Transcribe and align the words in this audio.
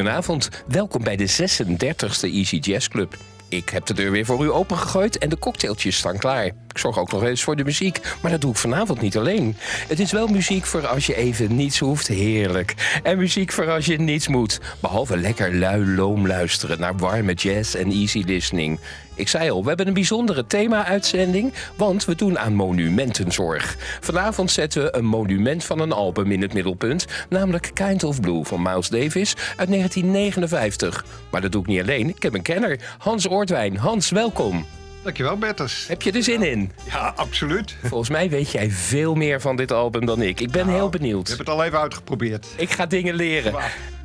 Goedenavond, 0.00 0.48
welkom 0.66 1.04
bij 1.04 1.16
de 1.16 1.28
36e 1.28 2.34
Easy 2.34 2.56
Jazz 2.56 2.88
Club. 2.88 3.16
Ik 3.48 3.68
heb 3.68 3.86
de 3.86 3.94
deur 3.94 4.10
weer 4.10 4.24
voor 4.24 4.44
u 4.44 4.50
opengegooid 4.50 5.18
en 5.18 5.28
de 5.28 5.38
cocktailtjes 5.38 5.96
staan 5.96 6.18
klaar. 6.18 6.50
Ik 6.70 6.78
zorg 6.78 6.98
ook 6.98 7.12
nog 7.12 7.22
eens 7.22 7.42
voor 7.42 7.56
de 7.56 7.64
muziek, 7.64 8.00
maar 8.22 8.30
dat 8.30 8.40
doe 8.40 8.50
ik 8.50 8.56
vanavond 8.56 9.00
niet 9.00 9.16
alleen. 9.16 9.56
Het 9.88 10.00
is 10.00 10.12
wel 10.12 10.26
muziek 10.26 10.66
voor 10.66 10.86
als 10.86 11.06
je 11.06 11.16
even 11.16 11.56
niets 11.56 11.78
hoeft, 11.78 12.06
heerlijk. 12.06 13.00
En 13.02 13.18
muziek 13.18 13.52
voor 13.52 13.70
als 13.70 13.86
je 13.86 14.00
niets 14.00 14.28
moet. 14.28 14.60
Behalve 14.80 15.16
lekker 15.16 15.54
lui 15.54 15.86
loom 15.86 16.26
luisteren 16.26 16.80
naar 16.80 16.96
warme 16.96 17.34
jazz 17.34 17.74
en 17.74 17.90
easy 17.90 18.22
listening. 18.26 18.78
Ik 19.14 19.28
zei 19.28 19.50
al, 19.50 19.62
we 19.62 19.68
hebben 19.68 19.86
een 19.86 19.94
bijzondere 19.94 20.46
thema-uitzending, 20.46 21.52
want 21.76 22.04
we 22.04 22.14
doen 22.14 22.38
aan 22.38 22.54
monumentenzorg. 22.54 23.76
Vanavond 24.00 24.50
zetten 24.50 24.82
we 24.82 24.96
een 24.96 25.04
monument 25.04 25.64
van 25.64 25.80
een 25.80 25.92
album 25.92 26.32
in 26.32 26.42
het 26.42 26.52
middelpunt, 26.52 27.06
namelijk 27.28 27.70
Kind 27.74 28.04
of 28.04 28.20
Blue 28.20 28.44
van 28.44 28.62
Miles 28.62 28.88
Davis 28.88 29.34
uit 29.56 29.68
1959. 29.68 31.04
Maar 31.30 31.40
dat 31.40 31.52
doe 31.52 31.62
ik 31.62 31.66
niet 31.66 31.80
alleen, 31.80 32.08
ik 32.08 32.22
heb 32.22 32.34
een 32.34 32.42
kenner, 32.42 32.80
Hans 32.98 33.28
Oortwijn. 33.28 33.76
Hans, 33.76 34.10
welkom. 34.10 34.66
Dankjewel, 35.02 35.36
Bertus. 35.36 35.84
Heb 35.88 36.02
je 36.02 36.12
er 36.12 36.22
zin 36.22 36.42
in? 36.42 36.72
Ja, 36.86 37.12
absoluut. 37.16 37.76
Volgens 37.82 38.10
mij 38.10 38.30
weet 38.30 38.50
jij 38.50 38.70
veel 38.70 39.14
meer 39.14 39.40
van 39.40 39.56
dit 39.56 39.72
album 39.72 40.06
dan 40.06 40.22
ik. 40.22 40.40
Ik 40.40 40.50
ben 40.50 40.68
heel 40.68 40.88
benieuwd. 40.88 41.22
Ik 41.22 41.28
heb 41.28 41.38
het 41.38 41.48
al 41.48 41.64
even 41.64 41.78
uitgeprobeerd. 41.80 42.46
Ik 42.56 42.70
ga 42.70 42.86
dingen 42.86 43.14
leren. 43.14 43.54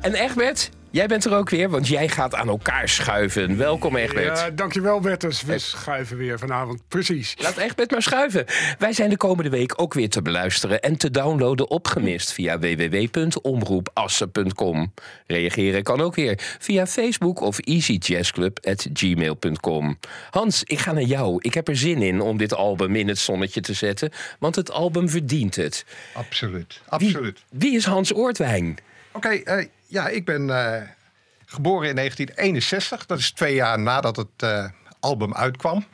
En 0.06 0.14
Egbert, 0.14 0.70
jij 0.90 1.06
bent 1.06 1.24
er 1.24 1.34
ook 1.34 1.50
weer, 1.50 1.68
want 1.68 1.88
jij 1.88 2.08
gaat 2.08 2.34
aan 2.34 2.48
elkaar 2.48 2.88
schuiven. 2.88 3.56
Welkom 3.56 3.96
Egbert. 3.96 4.38
Ja, 4.38 4.50
dankjewel 4.50 5.00
Bertus. 5.00 5.42
We 5.42 5.58
schuiven 5.58 6.16
weer 6.16 6.38
vanavond. 6.38 6.82
Precies. 6.88 7.34
Laat 7.38 7.56
Egbert 7.56 7.90
maar 7.90 8.02
schuiven. 8.02 8.44
Wij 8.78 8.92
zijn 8.92 9.10
de 9.10 9.16
komende 9.16 9.50
week 9.50 9.80
ook 9.80 9.94
weer 9.94 10.08
te 10.08 10.22
beluisteren 10.22 10.80
en 10.80 10.96
te 10.96 11.10
downloaden 11.10 11.70
opgemist 11.70 12.32
via 12.32 12.58
www.omroepassen.com. 12.58 14.92
Reageren 15.26 15.82
kan 15.82 16.00
ook 16.00 16.14
weer 16.14 16.56
via 16.58 16.86
Facebook 16.86 17.40
of 17.40 17.58
easyjazzclub.gmail.com. 17.58 19.98
Hans, 20.30 20.62
ik 20.64 20.78
ga 20.78 20.92
naar 20.92 21.02
jou. 21.02 21.38
Ik 21.40 21.54
heb 21.54 21.68
er 21.68 21.76
zin 21.76 22.02
in 22.02 22.20
om 22.20 22.36
dit 22.36 22.54
album 22.54 22.96
in 22.96 23.08
het 23.08 23.18
zonnetje 23.18 23.60
te 23.60 23.72
zetten, 23.72 24.10
want 24.38 24.56
het 24.56 24.70
album 24.70 25.08
verdient 25.08 25.56
het. 25.56 25.84
Absoluut, 26.12 26.68
Wie, 26.68 26.78
absoluut. 27.08 27.38
wie 27.50 27.76
is 27.76 27.84
Hans 27.84 28.14
Oortwijn? 28.14 28.78
Oké, 29.12 29.28
eh, 29.28 29.66
ja, 29.86 30.08
ik 30.08 30.24
ben 30.24 30.50
eh, 30.50 30.82
geboren 31.46 31.88
in 31.88 31.94
1961. 31.94 33.06
Dat 33.06 33.18
is 33.18 33.32
twee 33.32 33.54
jaar 33.54 33.78
nadat 33.78 34.16
het 34.16 34.28
eh, 34.36 34.68
album 35.00 35.34
uitkwam. 35.34 35.84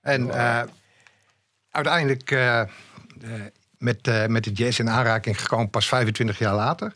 En 0.00 0.30
eh, 0.30 0.62
uiteindelijk 1.70 2.30
met, 3.78 4.28
met 4.28 4.44
de 4.44 4.52
jazz 4.52 4.78
in 4.78 4.90
aanraking 4.90 5.40
gekomen 5.40 5.70
pas 5.70 5.88
25 5.88 6.38
jaar 6.38 6.54
later. 6.54 6.94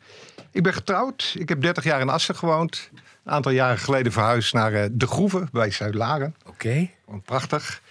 Ik 0.51 0.63
ben 0.63 0.75
getrouwd. 0.75 1.35
Ik 1.39 1.49
heb 1.49 1.61
30 1.61 1.85
jaar 1.85 2.01
in 2.01 2.09
Assen 2.09 2.37
gewoond. 2.37 2.91
Een 3.25 3.33
aantal 3.33 3.53
jaren 3.53 3.79
geleden 3.79 4.13
verhuisd 4.13 4.53
naar 4.53 4.89
De 4.93 5.07
Groeve 5.07 5.49
bij 5.53 5.71
Zuid-Laren. 5.71 6.35
Oké. 6.47 6.91
Gewoon 7.05 7.23
prachtig. 7.23 7.83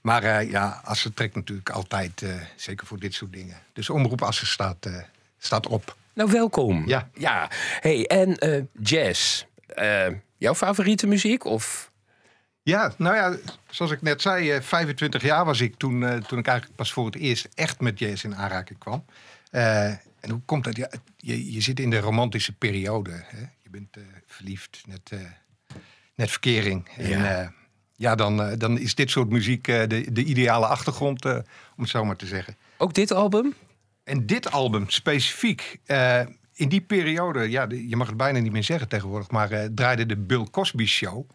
Maar 0.00 0.44
ja, 0.44 0.80
Assen 0.84 1.14
trekt 1.14 1.34
natuurlijk 1.34 1.70
altijd, 1.70 2.24
zeker 2.56 2.86
voor 2.86 2.98
dit 2.98 3.14
soort 3.14 3.32
dingen. 3.32 3.56
Dus 3.72 3.90
Omroep 3.90 4.22
Assen 4.22 4.46
staat, 4.46 4.88
staat 5.38 5.66
op. 5.66 5.96
Nou, 6.14 6.30
welkom. 6.30 6.86
Ja. 6.86 7.08
Ja. 7.14 7.50
Hey, 7.80 8.06
en 8.06 8.36
eh, 8.38 8.62
jazz. 8.82 9.44
Eh, 9.66 10.06
jouw 10.36 10.54
favoriete 10.54 11.06
muziek? 11.06 11.44
Of 11.44 11.92
Ja, 12.62 12.92
nou 12.98 13.16
ja, 13.16 13.36
zoals 13.70 13.90
ik 13.92 14.02
net 14.02 14.22
zei, 14.22 14.50
eh, 14.50 14.60
25 14.62 15.22
jaar 15.22 15.44
was 15.44 15.60
ik 15.60 15.74
toen, 15.76 16.02
eh, 16.04 16.16
toen 16.20 16.38
ik 16.38 16.46
eigenlijk 16.46 16.76
pas 16.76 16.92
voor 16.92 17.06
het 17.06 17.16
eerst 17.16 17.48
echt 17.54 17.80
met 17.80 17.98
jazz 17.98 18.24
in 18.24 18.36
aanraking 18.36 18.78
kwam. 18.78 19.04
Eh, 19.50 19.86
en 20.20 20.30
hoe 20.30 20.40
komt 20.44 20.64
dat? 20.64 20.76
Ja, 20.76 20.88
je, 21.16 21.52
je 21.52 21.60
zit 21.60 21.80
in 21.80 21.90
de 21.90 21.98
romantische 22.00 22.52
periode. 22.52 23.10
Hè? 23.26 23.38
Je 23.62 23.70
bent 23.70 23.96
eh, 23.96 24.02
verliefd, 24.26 24.82
net, 24.86 25.10
eh, 25.10 25.18
net 26.14 26.30
verkering. 26.30 26.88
En, 26.96 27.08
Ja. 27.08 27.40
eh, 27.40 27.48
ja, 27.96 28.14
dan, 28.14 28.42
eh, 28.42 28.58
dan 28.58 28.78
is 28.78 28.94
dit 28.94 29.10
soort 29.10 29.28
muziek 29.30 29.68
eh, 29.68 29.88
de, 29.88 30.12
de 30.12 30.24
ideale 30.24 30.66
achtergrond, 30.66 31.24
eh, 31.24 31.32
om 31.76 31.82
het 31.82 31.88
zo 31.88 32.04
maar 32.04 32.16
te 32.16 32.26
zeggen. 32.26 32.56
ook 32.78 32.94
dit 32.94 33.10
album? 33.12 33.54
En 34.04 34.26
dit 34.26 34.50
album 34.50 34.90
specifiek, 34.90 35.78
eh, 35.86 36.20
in 36.54 36.68
die 36.68 36.80
periode, 36.80 37.50
ja, 37.50 37.66
je 37.88 37.96
mag 37.96 38.06
het 38.06 38.16
bijna 38.16 38.38
niet 38.38 38.52
meer 38.52 38.64
zeggen 38.64 38.88
tegenwoordig, 38.88 39.30
maar 39.30 39.50
eh, 39.50 39.68
draaide 39.74 40.06
de 40.06 40.16
Bill 40.16 40.46
Cosby 40.50 40.86
Show. 40.86 41.30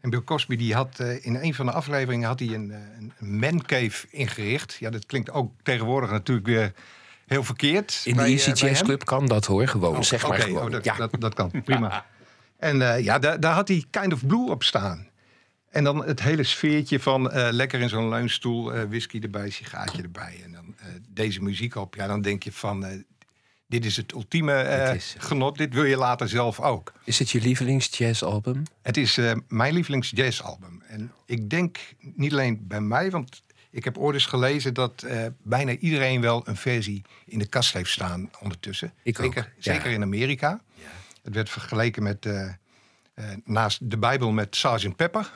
En 0.00 0.10
Bill 0.10 0.22
Cosby 0.22 0.56
die 0.56 0.74
had 0.74 1.00
eh, 1.00 1.26
in 1.26 1.34
een 1.34 1.54
van 1.54 1.66
de 1.66 1.72
afleveringen 1.72 2.28
had 2.28 2.38
hij 2.38 2.48
een, 2.48 2.72
een, 2.98 3.38
mancave 3.38 4.06
ingericht. 4.10 4.76
Ja, 4.80 4.90
dat 4.90 5.06
klinkt 5.06 5.30
ook 5.30 5.52
tegenwoordig 5.62 6.10
natuurlijk 6.10 6.46
weer 6.46 6.72
heel 7.26 7.44
verkeerd. 7.44 8.00
In 8.04 8.12
de 8.12 8.18
bij, 8.18 8.30
Easy 8.30 8.50
bij 8.50 8.60
Jazz 8.60 8.78
hem. 8.78 8.86
Club 8.86 9.04
kan 9.04 9.26
dat 9.26 9.46
hoor, 9.46 9.68
gewoon. 9.68 9.96
Oh, 9.96 10.02
zeg 10.02 10.22
maar 10.22 10.30
oké, 10.30 10.40
gewoon. 10.40 10.64
oh, 10.64 10.70
dat, 10.70 10.84
ja. 10.84 10.96
dat, 10.96 11.10
dat 11.18 11.34
kan, 11.34 11.50
prima. 11.64 12.06
En 12.58 13.02
ja, 13.02 13.18
daar, 13.18 13.40
daar 13.40 13.54
had 13.54 13.68
hij 13.68 13.84
Kind 13.90 14.12
of 14.12 14.26
Blue 14.26 14.50
op 14.50 14.62
staan. 14.62 15.08
En 15.76 15.84
dan 15.84 16.04
het 16.04 16.22
hele 16.22 16.42
sfeertje 16.42 17.00
van 17.00 17.30
eh, 17.30 17.48
lekker 17.50 17.80
in 17.80 17.88
zo'n 17.88 18.08
leunstoel, 18.08 18.74
eh, 18.74 18.82
whisky 18.82 19.18
erbij, 19.22 19.50
sigaartje 19.50 20.02
erbij. 20.02 20.40
En 20.44 20.52
dan 20.52 20.74
eh, 20.78 20.86
deze 21.08 21.42
muziek 21.42 21.74
op. 21.74 21.94
Ja, 21.94 22.06
dan 22.06 22.22
denk 22.22 22.42
je 22.42 22.52
van, 22.52 23.04
dit 23.66 23.84
is 23.84 23.96
het 23.96 24.12
ultieme 24.12 24.62
is- 24.94 25.14
genot. 25.18 25.58
Dit 25.58 25.74
wil 25.74 25.84
je 25.84 25.96
later 25.96 26.28
zelf 26.28 26.60
ook. 26.60 26.92
Is 27.04 27.18
het 27.18 27.30
je 27.30 27.40
lievelingsjazzalbum? 27.40 28.62
Het 28.82 28.96
is 28.96 29.18
mijn 29.48 29.74
lievelings 29.74 30.10
jazzalbum. 30.14 30.82
En 30.88 31.12
ik 31.26 31.50
denk 31.50 31.78
niet 31.98 32.32
alleen 32.32 32.66
bij 32.66 32.80
mij, 32.80 33.10
want 33.10 33.42
ik 33.70 33.84
heb 33.84 33.98
ooit 33.98 34.14
eens 34.14 34.26
gelezen 34.26 34.74
dat 34.74 35.06
bijna 35.42 35.76
iedereen 35.76 36.20
wel 36.20 36.48
een 36.48 36.56
versie 36.56 37.02
in 37.26 37.38
de 37.38 37.46
kast 37.46 37.72
heeft 37.72 37.90
staan 37.90 38.30
ondertussen. 38.40 38.92
Ik 39.02 39.18
ook, 39.18 39.24
zeker, 39.24 39.52
ja. 39.56 39.72
zeker 39.72 39.90
in 39.90 40.02
Amerika. 40.02 40.60
Het 41.22 41.34
werd 41.34 41.50
vergeleken 41.50 42.02
met 42.02 42.28
naast 43.44 43.90
de 43.90 43.98
Bijbel 43.98 44.32
met 44.32 44.56
Sgt. 44.56 44.96
Pepper. 44.96 45.32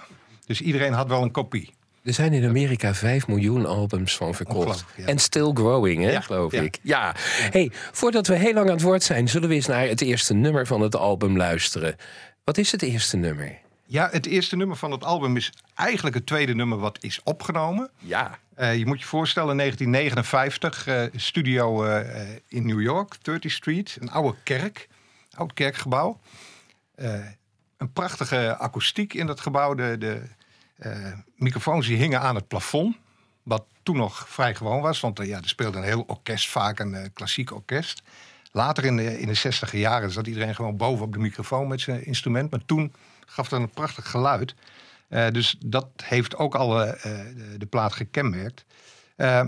Dus 0.50 0.60
iedereen 0.60 0.92
had 0.92 1.08
wel 1.08 1.22
een 1.22 1.30
kopie. 1.30 1.74
Er 2.02 2.12
zijn 2.12 2.32
in 2.32 2.48
Amerika 2.48 2.94
5 2.94 3.26
miljoen 3.26 3.66
albums 3.66 4.16
van 4.16 4.34
verkocht. 4.34 4.84
Ja. 4.96 5.06
En 5.06 5.18
still 5.18 5.50
growing, 5.54 6.02
hè, 6.02 6.10
Ja, 6.10 6.20
geloof 6.20 6.52
ja. 6.52 6.62
ik. 6.62 6.78
Ja. 6.82 7.14
Hey, 7.50 7.70
voordat 7.72 8.26
we 8.26 8.34
heel 8.34 8.52
lang 8.52 8.66
aan 8.66 8.74
het 8.74 8.82
woord 8.82 9.02
zijn, 9.02 9.28
zullen 9.28 9.48
we 9.48 9.54
eens 9.54 9.66
naar 9.66 9.86
het 9.86 10.00
eerste 10.00 10.34
nummer 10.34 10.66
van 10.66 10.80
het 10.80 10.96
album 10.96 11.36
luisteren. 11.36 11.96
Wat 12.44 12.58
is 12.58 12.72
het 12.72 12.82
eerste 12.82 13.16
nummer? 13.16 13.58
Ja, 13.84 14.08
het 14.10 14.26
eerste 14.26 14.56
nummer 14.56 14.76
van 14.76 14.90
het 14.90 15.04
album 15.04 15.36
is 15.36 15.52
eigenlijk 15.74 16.16
het 16.16 16.26
tweede 16.26 16.54
nummer 16.54 16.78
wat 16.78 16.98
is 17.00 17.20
opgenomen. 17.22 17.90
Ja. 17.98 18.38
Eh, 18.54 18.76
je 18.76 18.86
moet 18.86 19.00
je 19.00 19.06
voorstellen, 19.06 19.56
1959, 19.56 20.86
eh, 20.86 21.02
studio 21.16 21.84
eh, 21.84 22.28
in 22.48 22.66
New 22.66 22.80
York, 22.80 23.16
30th 23.22 23.52
Street, 23.52 23.96
een 24.00 24.10
oude 24.10 24.36
kerk, 24.42 24.88
oud 25.34 25.52
kerkgebouw. 25.54 26.20
Een 27.80 27.92
prachtige 27.92 28.56
akoestiek 28.56 29.14
in 29.14 29.26
dat 29.26 29.40
gebouw. 29.40 29.74
De, 29.74 29.98
de 29.98 30.22
microfoons 31.36 31.86
die 31.86 31.96
hingen 31.96 32.20
aan 32.20 32.34
het 32.34 32.48
plafond, 32.48 32.96
wat 33.42 33.64
toen 33.82 33.96
nog 33.96 34.28
vrij 34.28 34.54
gewoon 34.54 34.80
was, 34.80 35.00
want 35.00 35.18
eh, 35.18 35.26
ja, 35.26 35.36
er 35.36 35.48
speelde 35.48 35.78
een 35.78 35.84
heel 35.84 36.04
orkest, 36.06 36.48
vaak 36.48 36.78
een 36.78 36.94
eh, 36.94 37.08
klassiek 37.14 37.52
orkest. 37.52 38.02
Later 38.52 38.84
in 38.84 38.96
de, 38.96 39.20
in 39.20 39.26
de 39.26 39.34
60 39.34 39.72
jaren 39.72 40.10
zat 40.10 40.26
iedereen 40.26 40.54
gewoon 40.54 40.76
boven 40.76 41.04
op 41.04 41.12
de 41.12 41.18
microfoon 41.18 41.68
met 41.68 41.80
zijn 41.80 42.06
instrument, 42.06 42.50
maar 42.50 42.64
toen 42.66 42.92
gaf 43.26 43.48
dat 43.48 43.60
een 43.60 43.70
prachtig 43.70 44.10
geluid. 44.10 44.54
Eh, 45.08 45.30
dus 45.30 45.56
dat 45.64 45.88
heeft 46.04 46.36
ook 46.36 46.54
al 46.54 46.82
eh, 46.82 47.20
eh, 47.20 47.26
de, 47.58 47.66
plaat 47.66 47.92
gekenmerkt. 47.92 48.64
Eh, 49.16 49.42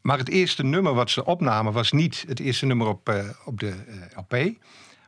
maar 0.00 0.18
het 0.18 0.28
eerste 0.28 0.64
nummer 0.64 0.94
wat 0.94 1.10
ze 1.10 1.24
opnamen 1.24 1.72
was 1.72 1.92
niet 1.92 2.24
het 2.28 2.40
eerste 2.40 2.66
nummer 2.66 2.86
op, 2.86 3.08
eh, 3.08 3.28
op 3.44 3.60
de 3.60 3.68
eh, 3.68 4.18
LP. 4.18 4.58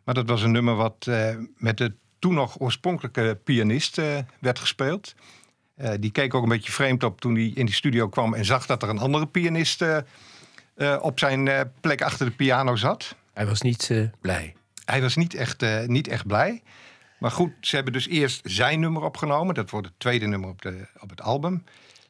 Maar 0.04 0.14
dat 0.14 0.28
was 0.28 0.42
een 0.42 0.50
nummer 0.50 0.75
wat 0.75 1.06
eh, 1.09 1.34
met 1.56 1.78
de 1.78 1.94
toen 2.19 2.34
nog 2.34 2.60
oorspronkelijke 2.60 3.38
pianist 3.44 3.98
eh, 3.98 4.18
werd 4.41 4.59
gespeeld. 4.59 5.15
Eh, 5.80 5.92
die 6.00 6.10
keek 6.10 6.34
ook 6.34 6.42
een 6.42 6.48
beetje 6.48 6.72
vreemd 6.72 7.04
op 7.04 7.21
toen 7.21 7.34
hij 7.34 7.53
in 7.54 7.66
die 7.66 7.74
studio 7.74 8.09
kwam 8.09 8.34
en 8.34 8.44
zag 8.44 8.66
dat 8.66 8.82
er 8.82 8.88
een 8.88 8.98
andere 8.98 9.27
pianist 9.27 9.82
eh, 9.82 9.97
eh, 10.74 10.98
op 11.03 11.18
zijn 11.18 11.71
plek 11.80 12.03
achter 12.03 12.27
de 12.27 12.32
piano 12.32 12.77
zat. 12.77 13.15
Hij 13.32 13.47
was 13.47 13.60
niet 13.60 13.91
blij. 14.21 14.54
Hij 14.84 15.00
was 15.00 15.16
niet 15.16 15.34
echt, 15.34 15.86
niet 15.86 16.09
echt 16.09 16.27
blij. 16.27 16.62
Maar 17.18 17.30
goed, 17.30 17.53
ze 17.60 17.74
hebben 17.74 17.92
dus 17.92 18.09
eerst 18.09 18.41
zijn 18.44 18.80
nummer 18.80 19.03
opgenomen. 19.03 19.54
Dat 19.54 19.71
wordt 19.71 19.86
het 19.86 19.98
tweede 19.98 20.27
nummer 20.27 20.48
op, 20.48 20.62
de, 20.62 20.86
op 20.98 21.10
het 21.10 21.22
album. 21.22 21.65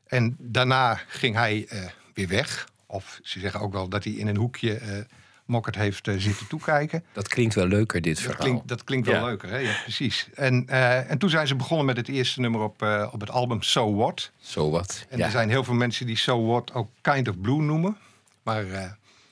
En 0.07 0.37
daarna 0.39 1.01
ging 1.07 1.35
hij 1.35 1.69
weer 2.15 2.29
weg. 2.29 2.69
Of 2.87 3.19
ze 3.23 3.41
zeggen 3.41 3.61
ook 3.61 3.73
wel 3.73 3.89
dat 3.89 4.05
hij 4.05 4.13
in 4.13 4.27
een 4.27 4.37
hoekje 4.37 5.07
Mokkert 5.51 5.77
heeft 5.77 6.09
eh, 6.09 6.15
zitten 6.19 6.47
toekijken. 6.47 7.05
Dat 7.13 7.29
klinkt 7.29 7.55
wel 7.55 7.67
leuker, 7.67 8.01
dit 8.01 8.15
Dat 8.15 8.23
verhaal. 8.25 8.43
klinkt, 8.43 8.69
dat 8.69 8.85
klinkt 8.85 9.07
wel 9.07 9.17
Ja. 9.17 9.25
leuker, 9.25 9.49
hè? 9.51 9.57
Ja, 9.59 9.73
precies. 9.83 10.29
En, 10.35 10.65
eh, 10.69 11.11
en 11.11 11.19
toen 11.19 11.31
zijn 11.31 11.47
ze 11.47 11.55
begonnen 11.57 11.87
met 11.87 11.97
het 11.97 12.09
eerste 12.09 12.41
nummer 12.41 12.61
op, 12.61 12.83
eh, 12.83 13.09
op 13.13 13.21
het 13.21 13.31
album 13.31 13.63
So 13.63 13.95
What. 13.95 14.31
Zo 14.41 14.71
wat. 14.71 15.07
En 15.09 15.19
Ja. 15.19 15.25
er 15.25 15.31
zijn 15.31 15.49
heel 15.51 15.65
veel 15.65 15.75
mensen 15.75 16.07
die 16.07 16.17
So 16.17 16.47
What 16.47 16.75
ook 16.75 16.89
Kind 17.01 17.29
of 17.29 17.41
Blue 17.41 17.63
noemen. 17.63 17.97
Maar 18.43 18.67
eh, 18.71 18.91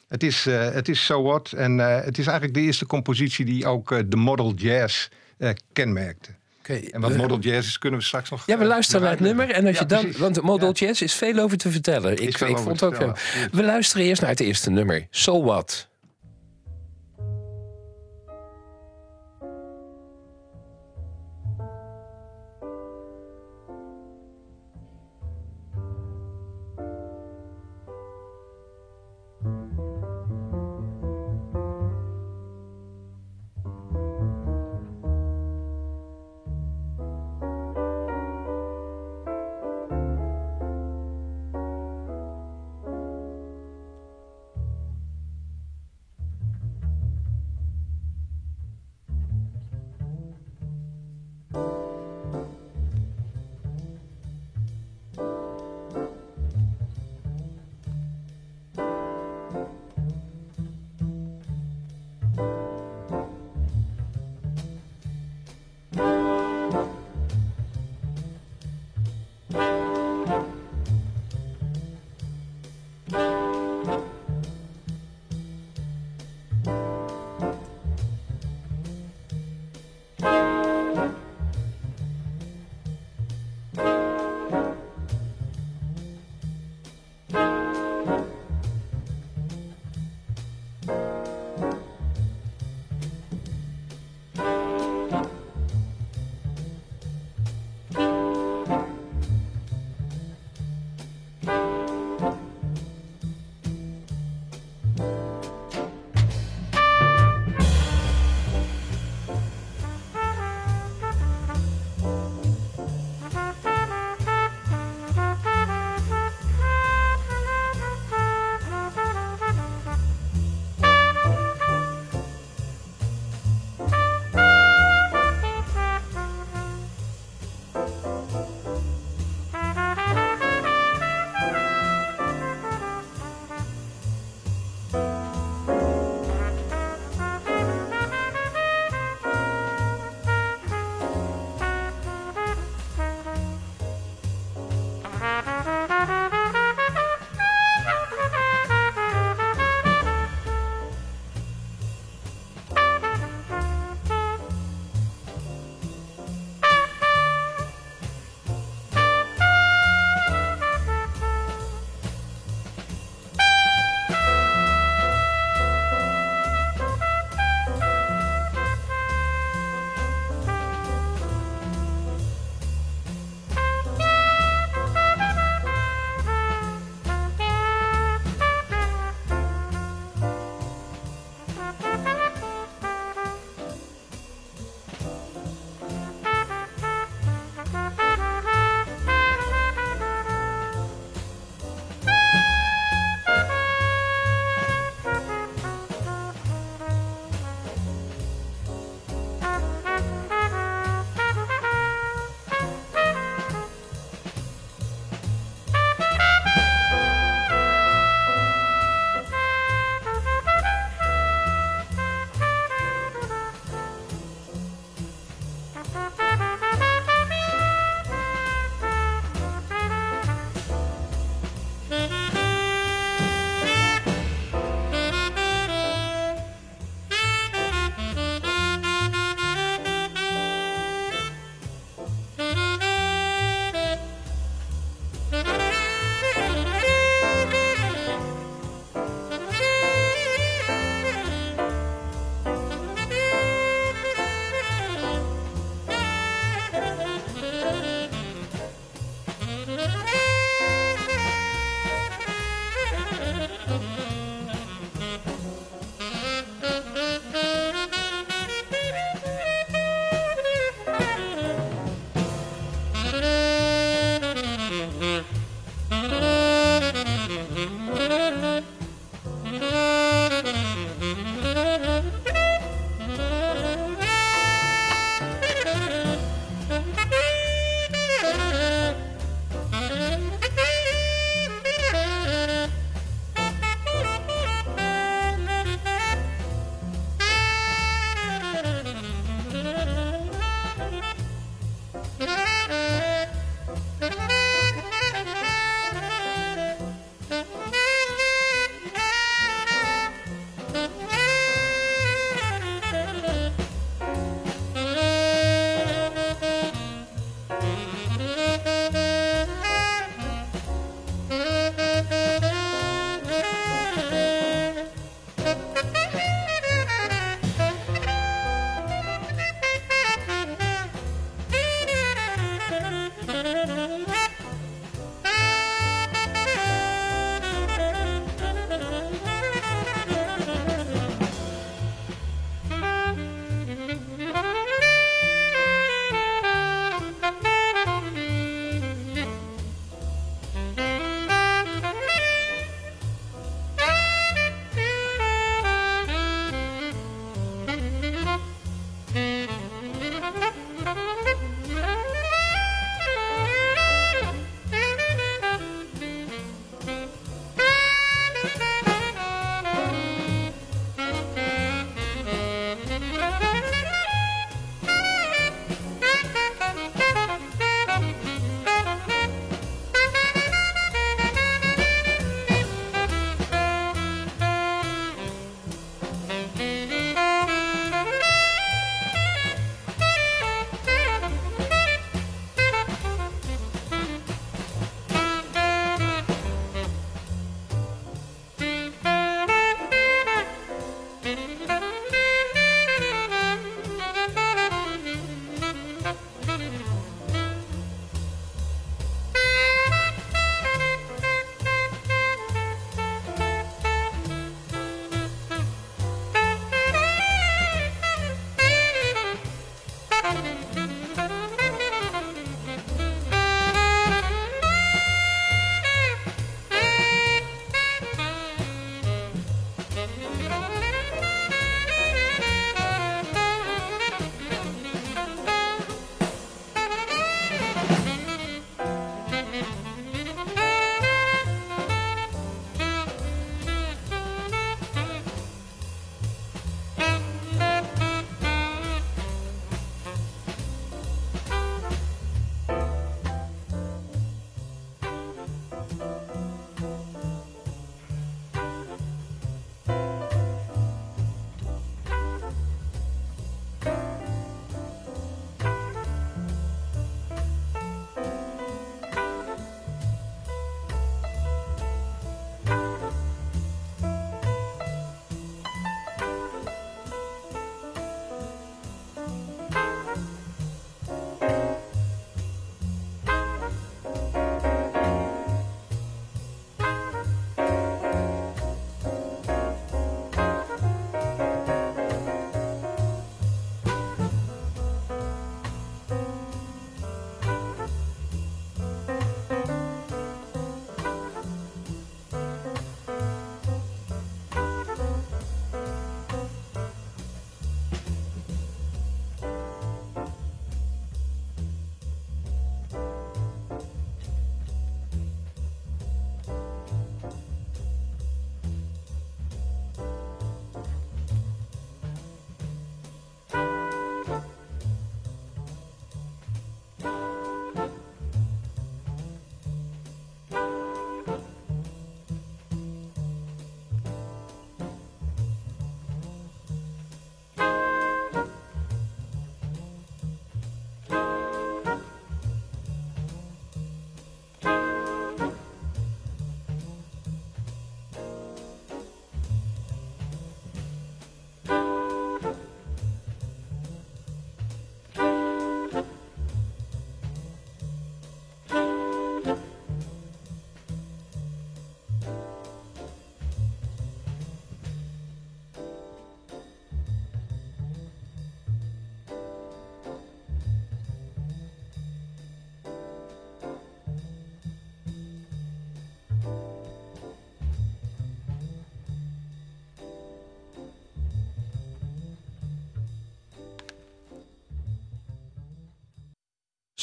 het, 0.09 0.23
is, 0.23 0.47
eh, 0.47 0.71
het 0.71 0.89
is 0.89 1.05
So 1.05 1.23
What. 1.23 1.53
En 1.53 1.81
eh, 1.81 2.05
het 2.05 2.19
is 2.19 2.27
eigenlijk 2.27 2.57
de 2.59 2.63
eerste 2.65 2.87
compositie 2.87 3.45
die 3.45 3.67
ook 3.67 4.11
de 4.11 4.17
model 4.17 4.55
jazz 4.55 5.09
eh, 5.39 5.51
kenmerkte. 5.73 6.31
Oké, 6.59 6.75
En 6.75 7.01
wat 7.01 7.17
model 7.17 7.39
jazz 7.39 7.69
is, 7.69 7.79
kunnen 7.79 7.99
we 8.01 8.05
straks 8.05 8.31
nog... 8.31 8.47
Ja, 8.47 8.59
we 8.59 8.65
luisteren 8.65 9.01
naar 9.03 9.11
het 9.11 9.21
nummer. 9.21 9.51
En 9.51 9.67
als 9.67 9.75
Ja, 9.75 9.81
je 9.83 9.87
dan, 9.87 10.01
precies. 10.01 10.21
want 10.21 10.43
Model 10.43 10.69
Ja. 10.75 10.87
Jazz 10.87 11.01
is 11.01 11.15
veel 11.15 11.39
over 11.39 11.57
te 11.57 11.71
vertellen. 11.71 12.13
Ik, 12.13 12.39
ik 12.41 12.59
vond 12.59 12.83
ook 12.83 12.97
We 13.53 13.63
luisteren 13.63 14.07
eerst 14.07 14.21
naar 14.21 14.31
het 14.31 14.41
eerste 14.41 14.71
nummer. 14.71 15.07
So 15.11 15.45
What. 15.45 15.88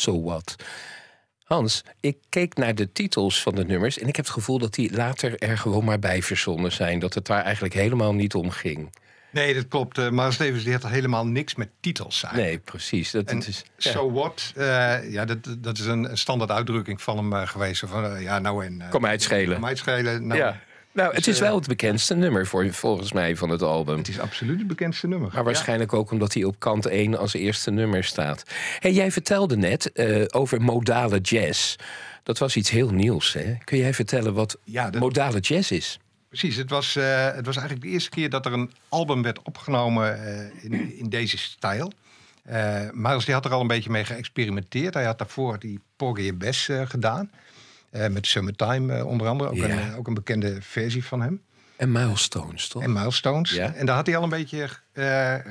So 0.06 0.24
What. 0.24 0.56
Hans, 1.44 1.84
ik 2.00 2.18
keek 2.30 2.56
naar 2.56 2.76
de 2.76 2.92
titels 2.92 3.42
van 3.42 3.56
de 3.56 3.66
nummers 3.66 3.98
en 4.00 4.08
ik 4.08 4.16
heb 4.16 4.26
het 4.26 4.34
gevoel 4.34 4.58
dat 4.58 4.74
die 4.74 4.96
later 4.96 5.38
er 5.38 5.58
gewoon 5.58 5.86
maar 5.86 6.00
bij 6.00 6.22
verzonnen 6.22 6.72
zijn. 6.72 7.00
Dat 7.00 7.14
het 7.14 7.26
daar 7.26 7.44
eigenlijk 7.44 7.74
helemaal 7.74 8.14
niet 8.14 8.34
om 8.34 8.50
ging. 8.50 8.96
Nee, 9.32 9.54
dat 9.54 9.68
klopt. 9.68 9.98
Uh, 9.98 10.10
maar 10.10 10.34
Stevens 10.34 10.64
die 10.64 10.74
had 10.74 10.88
helemaal 10.88 11.28
niks 11.28 11.56
met 11.56 11.70
titels 11.80 12.20
zijn. 12.20 12.36
Nee, 12.36 12.60
precies. 12.60 13.12
Dat, 13.12 13.30
en 13.30 13.38
is, 13.38 13.64
ja. 13.78 13.92
So 13.92 14.12
what? 14.12 14.54
Uh, 14.58 15.12
ja, 15.12 15.26
dat, 15.26 15.56
dat 15.58 15.78
is 15.78 15.86
een 15.86 16.18
standaard 16.18 16.52
uitdrukking 16.52 17.02
van 17.02 17.18
hem 17.18 17.34
uh, 17.34 17.48
geweest. 17.48 17.84
Van, 17.86 18.22
ja, 18.22 18.40
nou 18.40 18.66
en... 18.66 18.84
kom 18.90 19.06
uitschelen. 19.06 19.56
Kom 19.56 19.66
uitschelen. 19.66 20.28
Nou, 20.28 20.40
ja. 20.40 20.62
Nou, 20.96 21.16
het 21.16 21.28
is 21.28 21.40
wel 21.40 21.56
het 21.56 21.68
bekendste 21.68 22.16
nummer 22.16 22.48
voor, 22.48 22.74
volgens 22.74 23.12
mij 23.12 23.36
van 23.36 23.50
het 23.50 23.62
album. 23.62 23.98
Het 23.98 24.08
is 24.08 24.20
absoluut 24.20 24.58
het 24.58 24.68
bekendste 24.68 25.08
nummer. 25.08 25.32
Maar 25.34 25.44
waarschijnlijk 25.44 25.94
ook 25.94 26.12
omdat 26.12 26.34
hij 26.34 26.44
op 26.44 26.60
kant 26.60 26.86
1 26.86 27.18
als 27.18 27.34
eerste 27.34 27.72
nummer 27.72 28.04
staat. 28.04 28.44
Hey, 28.80 28.92
jij 28.92 29.12
vertelde 29.12 29.58
net 29.58 29.92
over 30.34 30.62
modale 30.62 31.20
jazz. 31.20 31.76
Dat 32.24 32.38
was 32.38 32.56
iets 32.56 32.70
heel 32.70 32.90
nieuws. 32.90 33.34
Hè? 33.34 33.54
Kun 33.64 33.78
jij 33.78 33.94
vertellen 33.94 34.34
wat 34.34 34.58
ja, 34.64 34.90
dat... 34.90 35.02
modale 35.02 35.40
jazz 35.40 35.72
is? 35.72 36.00
Precies, 36.28 36.56
het 36.56 36.70
was, 36.70 36.96
uh, 36.96 37.26
het 37.26 37.46
was 37.46 37.56
eigenlijk 37.58 37.86
de 37.86 37.92
eerste 37.92 38.10
keer 38.10 38.30
dat 38.30 38.46
er 38.46 38.54
een 38.54 38.72
album 38.90 39.22
werd 39.22 39.42
opgenomen 39.42 40.20
uh, 40.20 40.64
in, 40.64 40.98
in, 40.98 41.10
deze 41.10 41.38
stijl. 41.38 41.92
Uh, 42.50 42.82
Miles 42.92 43.26
die 43.26 43.34
had 43.34 43.46
er 43.46 43.52
al 43.52 43.62
een 43.62 43.68
beetje 43.68 43.90
mee 43.90 44.06
geëxperimenteerd. 44.06 44.94
Hij 44.94 45.06
had 45.06 45.18
daarvoor 45.18 45.60
die 45.60 45.80
Porgy 45.96 46.30
and 46.30 46.38
Bess 46.38 46.70
gedaan. 46.86 47.32
Met 48.10 48.28
Summertime 48.28 49.06
onder 49.06 49.28
andere, 49.28 49.50
ook, 49.50 49.56
ja. 49.56 49.70
een, 49.70 49.96
ook 49.96 50.08
een 50.08 50.14
bekende 50.14 50.62
versie 50.62 51.06
van 51.06 51.22
hem. 51.22 51.42
En 51.76 51.92
Milestones, 51.92 52.68
toch? 52.68 52.82
En 52.82 52.94
Milestones. 52.94 53.52
Ja. 53.52 53.74
En 53.74 53.86
daar 53.86 53.96
had 53.96 54.06
hij 54.06 54.18
al 54.18 54.24
een 54.24 54.30
beetje 54.30 54.70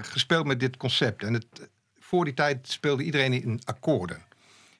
gespeeld 0.03 0.47
met 0.47 0.61
dit 0.61 0.77
concept. 0.77 1.23
En 1.23 1.33
het, 1.33 1.47
voor 1.99 2.25
die 2.25 2.35
tijd 2.35 2.69
speelde 2.69 3.03
iedereen 3.03 3.33
in 3.33 3.61
akkoorden. 3.65 4.23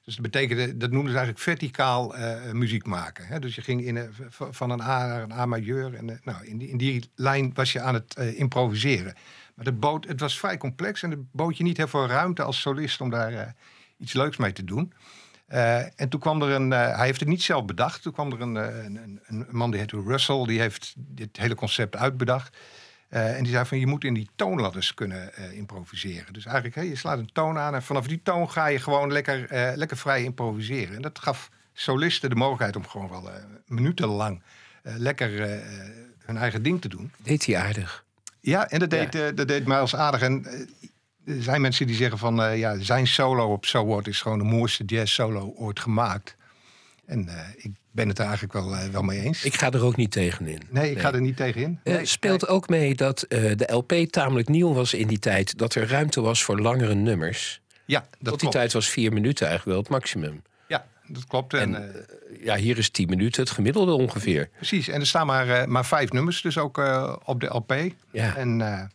Dus 0.03 0.15
dat 0.15 0.23
betekende, 0.23 0.77
dat 0.77 0.91
noemden 0.91 1.11
ze 1.11 1.17
eigenlijk 1.17 1.45
verticaal 1.45 2.17
uh, 2.17 2.51
muziek 2.51 2.85
maken. 2.85 3.27
Hè? 3.27 3.39
Dus 3.39 3.55
je 3.55 3.61
ging 3.61 3.85
in, 3.85 3.95
uh, 3.95 4.03
van 4.29 4.69
een 4.69 4.81
A 4.81 5.07
naar 5.07 5.21
een 5.21 5.31
A 5.31 5.45
majeur. 5.45 5.93
En 5.93 6.07
uh, 6.07 6.15
nou, 6.23 6.45
in, 6.45 6.57
die, 6.57 6.69
in 6.69 6.77
die 6.77 7.09
lijn 7.15 7.51
was 7.53 7.71
je 7.71 7.81
aan 7.81 7.93
het 7.93 8.15
improviseren. 8.15 9.13
Maar 9.55 9.65
het, 9.65 9.79
bood, 9.79 10.07
het 10.07 10.19
was 10.19 10.39
vrij 10.39 10.57
complex 10.57 11.03
en 11.03 11.11
het 11.11 11.31
bood 11.31 11.57
je 11.57 11.63
niet 11.63 11.77
heel 11.77 11.87
veel 11.87 12.07
ruimte 12.07 12.43
als 12.43 12.61
solist 12.61 13.01
om 13.01 13.09
daar 13.09 13.55
iets 13.97 14.13
leuks 14.13 14.37
mee 14.37 14.53
te 14.53 14.63
doen. 14.63 14.93
En 15.95 16.09
toen 16.09 16.19
kwam 16.19 16.41
er 16.41 16.49
een, 16.49 16.71
hij 16.71 17.05
heeft 17.05 17.19
het 17.19 17.29
niet 17.29 17.43
zelf 17.43 17.65
bedacht. 17.65 18.01
Toen 18.01 18.13
kwam 18.13 18.31
er 18.31 18.41
een, 18.41 18.55
een, 18.55 18.95
een, 18.95 19.21
een 19.25 19.47
man 19.51 19.71
die 19.71 19.79
heette 19.79 20.03
Russell, 20.05 20.45
die 20.45 20.59
heeft 20.59 20.93
dit 20.97 21.37
hele 21.37 21.55
concept 21.55 21.95
uitbedacht. 21.95 22.57
Uh, 23.09 23.37
en 23.37 23.43
die 23.43 23.51
zei 23.51 23.65
van 23.65 23.79
je 23.79 23.87
moet 23.87 24.03
in 24.03 24.13
die 24.13 24.29
toonladders 24.35 24.93
kunnen 24.93 25.53
improviseren. 25.53 26.33
Dus 26.33 26.45
eigenlijk, 26.45 26.75
hey, 26.75 26.87
je 26.87 26.95
slaat 26.95 27.17
een 27.17 27.31
toon 27.33 27.57
aan 27.57 27.75
en 27.75 27.83
vanaf 27.83 28.07
die 28.07 28.21
toon 28.23 28.51
ga 28.51 28.67
je 28.67 28.79
gewoon 28.79 29.11
lekker, 29.11 29.47
lekker 29.77 29.97
vrij 29.97 30.23
improviseren. 30.23 30.95
En 30.95 31.01
dat 31.01 31.19
gaf 31.19 31.49
solisten 31.73 32.29
de 32.29 32.35
mogelijkheid 32.35 32.75
om 32.75 32.87
gewoon 32.87 33.09
wel 33.09 33.29
minutenlang 33.65 34.41
lekker 34.83 35.61
hun 36.25 36.37
eigen 36.37 36.63
ding 36.63 36.81
te 36.81 36.87
doen. 36.87 37.11
Deed 37.17 37.45
hij 37.45 37.57
aardig? 37.57 38.03
Ja, 38.39 38.69
en 38.69 38.79
dat 38.79 38.89
deed, 38.89 39.13
ja. 39.13 39.31
dat 39.31 39.47
deed 39.47 39.65
Miles 39.65 39.95
aardig. 39.95 40.21
En 40.21 40.45
er 41.25 41.43
zijn 41.43 41.61
mensen 41.61 41.87
die 41.87 41.95
zeggen 41.95 42.17
van 42.17 42.57
ja, 42.57 42.79
zijn 42.79 43.07
solo 43.07 43.51
op 43.51 43.65
So 43.65 43.85
What 43.85 44.07
is 44.07 44.21
gewoon 44.21 44.37
de 44.37 44.43
mooiste 44.43 44.83
jazz 44.85 45.13
solo 45.13 45.53
ooit 45.55 45.79
gemaakt. 45.79 46.35
En 47.05 47.29
ik 47.57 47.71
ben 47.91 48.07
het 48.07 48.19
er 48.19 48.25
eigenlijk 48.25 48.53
wel, 48.53 48.73
uh, 48.73 48.83
wel 48.83 49.01
mee 49.01 49.19
eens. 49.19 49.43
Ik 49.43 49.55
ga 49.55 49.71
er 49.71 49.83
ook 49.83 49.95
niet 49.95 50.11
tegenin. 50.11 50.61
Nee, 50.69 50.91
ik 50.91 50.99
ga 50.99 51.13
er 51.13 51.21
niet 51.21 51.37
tegenin. 51.37 51.79
Uh, 51.83 51.95
nee, 51.95 52.05
speelt 52.05 52.41
nee. 52.41 52.49
ook 52.49 52.69
mee 52.69 52.95
dat 52.95 53.25
de 53.29 53.67
LP 53.71 53.93
tamelijk 54.09 54.47
nieuw 54.47 54.73
was 54.73 54.93
in 54.93 55.07
die 55.07 55.19
tijd. 55.19 55.57
Dat 55.57 55.75
er 55.75 55.89
ruimte 55.89 56.21
was 56.21 56.43
voor 56.43 56.59
langere 56.59 56.93
nummers. 56.93 57.61
Ja, 57.85 57.99
dat 57.99 58.09
Tot 58.19 58.29
die 58.29 58.37
klopt. 58.37 58.55
tijd 58.55 58.73
was 58.73 58.89
vier 58.89 59.13
minuten 59.13 59.47
eigenlijk 59.47 59.77
wel 59.77 59.85
het 59.85 60.01
maximum. 60.01 60.41
Ja, 60.67 60.85
dat 61.07 61.25
klopt. 61.27 61.53
En, 61.53 61.75
en 61.75 62.05
ja, 62.41 62.55
hier 62.55 62.77
is 62.77 62.89
tien 62.89 63.09
minuten 63.09 63.43
het 63.43 63.51
gemiddelde 63.51 63.93
ongeveer. 63.93 64.49
Precies, 64.55 64.87
en 64.87 64.99
er 64.99 65.07
staan 65.07 65.25
maar, 65.25 65.69
maar 65.69 65.85
vijf 65.85 66.11
nummers 66.11 66.41
dus 66.41 66.57
ook 66.57 66.81
op 67.25 67.39
de 67.39 67.47
LP. 67.47 67.75
Ja. 68.11 68.35
En, 68.35 68.89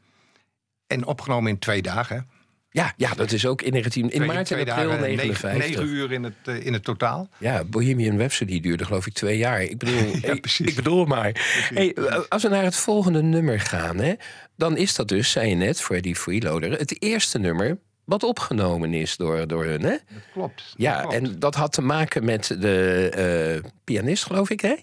en 0.90 1.06
opgenomen 1.06 1.50
in 1.50 1.58
twee 1.58 1.82
dagen. 1.82 2.28
Ja, 2.72 2.92
ja, 2.96 3.14
dat 3.14 3.32
is 3.32 3.46
ook 3.46 3.62
in, 3.62 3.72
19, 3.72 4.10
in 4.10 4.26
maart 4.26 4.50
en 4.50 4.68
april 4.68 4.98
59. 4.98 5.68
9 5.68 5.86
uur 5.86 6.12
in 6.12 6.22
het, 6.22 6.34
uh, 6.44 6.66
in 6.66 6.72
het 6.72 6.84
totaal. 6.84 7.28
Ja, 7.38 7.64
Bohemian 7.64 8.18
Rhapsody 8.18 8.60
duurde 8.60 8.84
geloof 8.84 9.06
ik 9.06 9.12
twee 9.12 9.38
jaar. 9.38 9.62
Ik 9.62 9.78
bedoel, 9.78 10.16
ja, 10.22 10.32
ik, 10.32 10.58
ik, 10.58 10.74
bedoel 10.74 11.04
maar. 11.04 11.30
Hey, 11.74 11.92
precies. 11.92 12.28
Als 12.28 12.42
we 12.42 12.48
naar 12.48 12.64
het 12.64 12.76
volgende 12.76 13.22
nummer 13.22 13.60
gaan, 13.60 13.96
hè, 13.96 14.14
dan 14.56 14.76
is 14.76 14.94
dat 14.94 15.08
dus, 15.08 15.30
zei 15.30 15.48
je 15.48 15.54
net, 15.54 15.80
Freddy 15.80 16.14
Freeloader, 16.14 16.78
het 16.78 17.02
eerste 17.02 17.38
nummer 17.38 17.78
wat 18.04 18.22
opgenomen 18.22 18.94
is 18.94 19.16
door, 19.16 19.46
door 19.46 19.64
hun. 19.64 19.82
Hè? 19.82 19.90
Dat 19.90 20.22
klopt. 20.32 20.56
Dat 20.56 20.74
ja, 20.76 21.00
klopt. 21.00 21.14
en 21.14 21.38
dat 21.38 21.54
had 21.54 21.72
te 21.72 21.82
maken 21.82 22.24
met 22.24 22.56
de 22.60 23.60
uh, 23.62 23.70
pianist, 23.84 24.24
geloof 24.24 24.50
ik, 24.50 24.60
hè? 24.60 24.74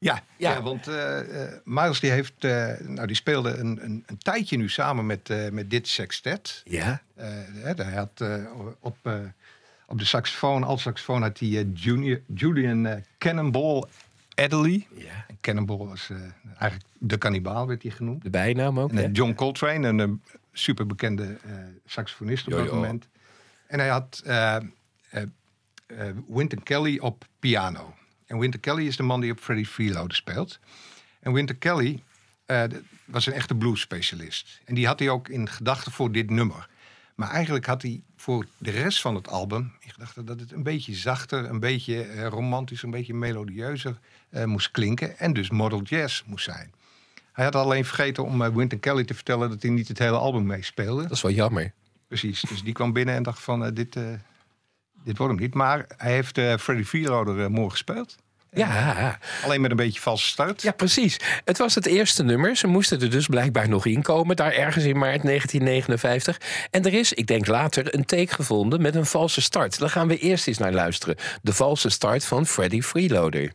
Ja, 0.00 0.22
ja. 0.36 0.50
ja 0.50 0.62
want 0.62 0.88
uh, 0.88 1.20
Miles 1.64 2.00
die 2.00 2.10
heeft, 2.10 2.44
uh, 2.44 2.72
nou, 2.80 3.06
die 3.06 3.16
speelde 3.16 3.56
een, 3.56 3.84
een, 3.84 4.02
een, 4.06 4.18
tijdje 4.18 4.56
nu 4.56 4.68
samen 4.68 5.06
met, 5.06 5.52
met 5.52 5.70
dit 5.70 5.88
sextet. 5.88 6.62
Ja. 6.64 7.02
hij 7.14 7.94
had 7.94 8.24
op, 8.80 8.96
op 9.86 9.98
de 9.98 10.04
saxofoon, 10.04 10.64
als 10.64 10.82
saxofoon, 10.82 11.22
had 11.22 11.38
hij 11.38 11.48
junior, 11.74 12.20
Julian 12.34 13.04
Cannonball 13.18 13.84
Adderley. 14.34 14.86
Ja. 14.94 15.24
En 15.28 15.38
Cannonball 15.40 15.86
was 15.86 16.10
eigenlijk 16.58 16.90
de 16.98 17.16
kannibaal, 17.16 17.66
werd 17.66 17.82
hij 17.82 17.90
genoemd. 17.90 18.22
De 18.22 18.30
bijnaam 18.30 18.78
ook. 18.80 18.92
En, 18.92 19.12
John 19.12 19.34
Coltrane, 19.34 19.88
een 19.88 20.22
superbekende 20.52 21.36
saxofonist 21.86 22.46
op 22.46 22.52
jo, 22.52 22.58
dat 22.64 22.72
moment. 22.72 23.08
En 23.66 23.78
hij 23.78 23.88
had 23.88 24.22
Wynton 26.28 26.62
Kelly 26.62 26.98
op 26.98 27.24
piano. 27.38 27.94
En 28.30 28.38
Winter 28.38 28.60
Kelly 28.60 28.86
is 28.86 28.96
de 28.96 29.02
man 29.02 29.20
die 29.20 29.32
op 29.32 29.40
Freddie 29.40 29.66
Freeloader 29.66 30.14
speelt. 30.14 30.58
En 31.20 31.32
Winter 31.32 31.56
Kelly 31.56 32.02
uh, 32.46 32.62
was 33.04 33.26
een 33.26 33.32
echte 33.32 33.54
blues-specialist. 33.54 34.60
En 34.64 34.74
die 34.74 34.86
had 34.86 34.98
hij 34.98 35.08
ook 35.08 35.28
in 35.28 35.48
gedachten 35.48 35.92
voor 35.92 36.12
dit 36.12 36.30
nummer. 36.30 36.68
Maar 37.14 37.30
eigenlijk 37.30 37.66
had 37.66 37.82
hij 37.82 38.02
voor 38.16 38.46
de 38.58 38.70
rest 38.70 39.00
van 39.00 39.14
het 39.14 39.28
album 39.28 39.72
in 39.80 39.90
gedachten 39.90 40.24
dat 40.24 40.40
het 40.40 40.52
een 40.52 40.62
beetje 40.62 40.94
zachter, 40.94 41.50
een 41.50 41.60
beetje 41.60 42.14
uh, 42.14 42.26
romantisch, 42.26 42.82
een 42.82 42.90
beetje 42.90 43.14
melodieuzer 43.14 43.98
uh, 44.30 44.44
moest 44.44 44.70
klinken. 44.70 45.18
En 45.18 45.32
dus 45.32 45.50
model 45.50 45.82
jazz 45.82 46.22
moest 46.26 46.44
zijn. 46.44 46.72
Hij 47.32 47.44
had 47.44 47.54
alleen 47.54 47.84
vergeten 47.84 48.24
om 48.24 48.54
Winter 48.54 48.78
Kelly 48.78 49.04
te 49.04 49.14
vertellen 49.14 49.50
dat 49.50 49.62
hij 49.62 49.70
niet 49.70 49.88
het 49.88 49.98
hele 49.98 50.16
album 50.16 50.46
meespeelde. 50.46 51.02
Dat 51.02 51.10
is 51.10 51.22
wel 51.22 51.32
jammer. 51.32 51.72
Precies. 52.08 52.40
Dus 52.40 52.62
die 52.62 52.72
kwam 52.72 52.92
binnen 52.92 53.14
en 53.14 53.22
dacht 53.22 53.42
van 53.42 53.74
dit, 53.74 53.96
dit 55.04 55.18
wordt 55.18 55.32
hem 55.32 55.42
niet. 55.42 55.54
Maar 55.54 55.86
hij 55.96 56.12
heeft 56.12 56.40
Freddie 56.60 56.86
Freeloader 56.86 57.50
morgen 57.50 57.70
gespeeld. 57.70 58.16
Ja. 58.52 59.18
Alleen 59.44 59.60
met 59.60 59.70
een 59.70 59.76
beetje 59.76 60.00
valse 60.00 60.26
start. 60.26 60.62
Ja, 60.62 60.72
precies. 60.72 61.16
Het 61.44 61.58
was 61.58 61.74
het 61.74 61.86
eerste 61.86 62.22
nummer. 62.22 62.56
Ze 62.56 62.66
moesten 62.66 63.00
er 63.00 63.10
dus 63.10 63.26
blijkbaar 63.26 63.68
nog 63.68 63.86
in 63.86 64.02
komen. 64.02 64.36
Daar 64.36 64.52
ergens 64.52 64.84
in 64.84 64.98
maart 64.98 65.22
1959. 65.22 66.40
En 66.70 66.84
er 66.84 66.92
is, 66.94 67.12
ik 67.12 67.26
denk 67.26 67.46
later, 67.46 67.94
een 67.94 68.04
take 68.04 68.34
gevonden 68.34 68.82
met 68.82 68.94
een 68.94 69.06
valse 69.06 69.40
start. 69.40 69.78
Daar 69.78 69.90
gaan 69.90 70.08
we 70.08 70.18
eerst 70.18 70.46
eens 70.46 70.58
naar 70.58 70.72
luisteren. 70.72 71.16
De 71.42 71.52
valse 71.52 71.88
start 71.88 72.24
van 72.24 72.46
Freddie 72.46 72.82
Freeloader. 72.82 73.52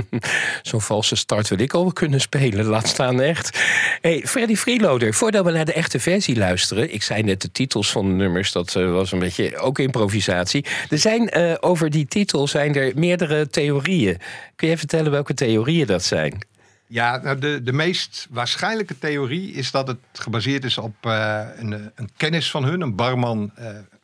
Zo'n 0.62 0.80
valse 0.80 1.16
start 1.16 1.48
wil 1.48 1.58
ik 1.58 1.74
al 1.74 1.92
kunnen 1.92 2.20
spelen, 2.20 2.64
laat 2.64 2.88
staan 2.88 3.20
echt. 3.20 3.60
Hey, 4.00 4.22
Freddy 4.26 4.56
Freeloader, 4.56 5.14
voordat 5.14 5.44
we 5.44 5.50
naar 5.50 5.64
de 5.64 5.72
echte 5.72 6.00
versie 6.00 6.36
luisteren... 6.36 6.94
ik 6.94 7.02
zei 7.02 7.22
net 7.22 7.40
de 7.40 7.52
titels 7.52 7.92
van 7.92 8.08
de 8.08 8.14
nummers, 8.14 8.52
dat 8.52 8.74
uh, 8.74 8.92
was 8.92 9.12
een 9.12 9.18
beetje 9.18 9.58
ook 9.58 9.78
improvisatie. 9.78 10.64
Er 10.88 10.98
zijn 10.98 11.38
uh, 11.38 11.54
over 11.60 11.90
die 11.90 12.06
titel 12.06 12.48
zijn 12.48 12.74
er 12.74 12.92
meerdere 12.94 13.48
theorieën. 13.48 14.18
Kun 14.56 14.68
je 14.68 14.78
vertellen 14.78 15.10
welke 15.10 15.34
theorieën 15.34 15.86
dat 15.86 16.04
zijn? 16.04 16.46
Ja, 16.86 17.16
nou 17.16 17.38
de, 17.38 17.62
de 17.62 17.72
meest 17.72 18.26
waarschijnlijke 18.30 18.98
theorie 18.98 19.52
is 19.52 19.70
dat 19.70 19.86
het 19.86 19.98
gebaseerd 20.12 20.64
is 20.64 20.78
op 20.78 20.94
uh, 21.06 21.40
een, 21.56 21.72
een, 21.94 22.08
kennis 22.16 22.50
van 22.50 22.64
hun, 22.64 22.80
een 22.80 22.96
barman 22.96 23.52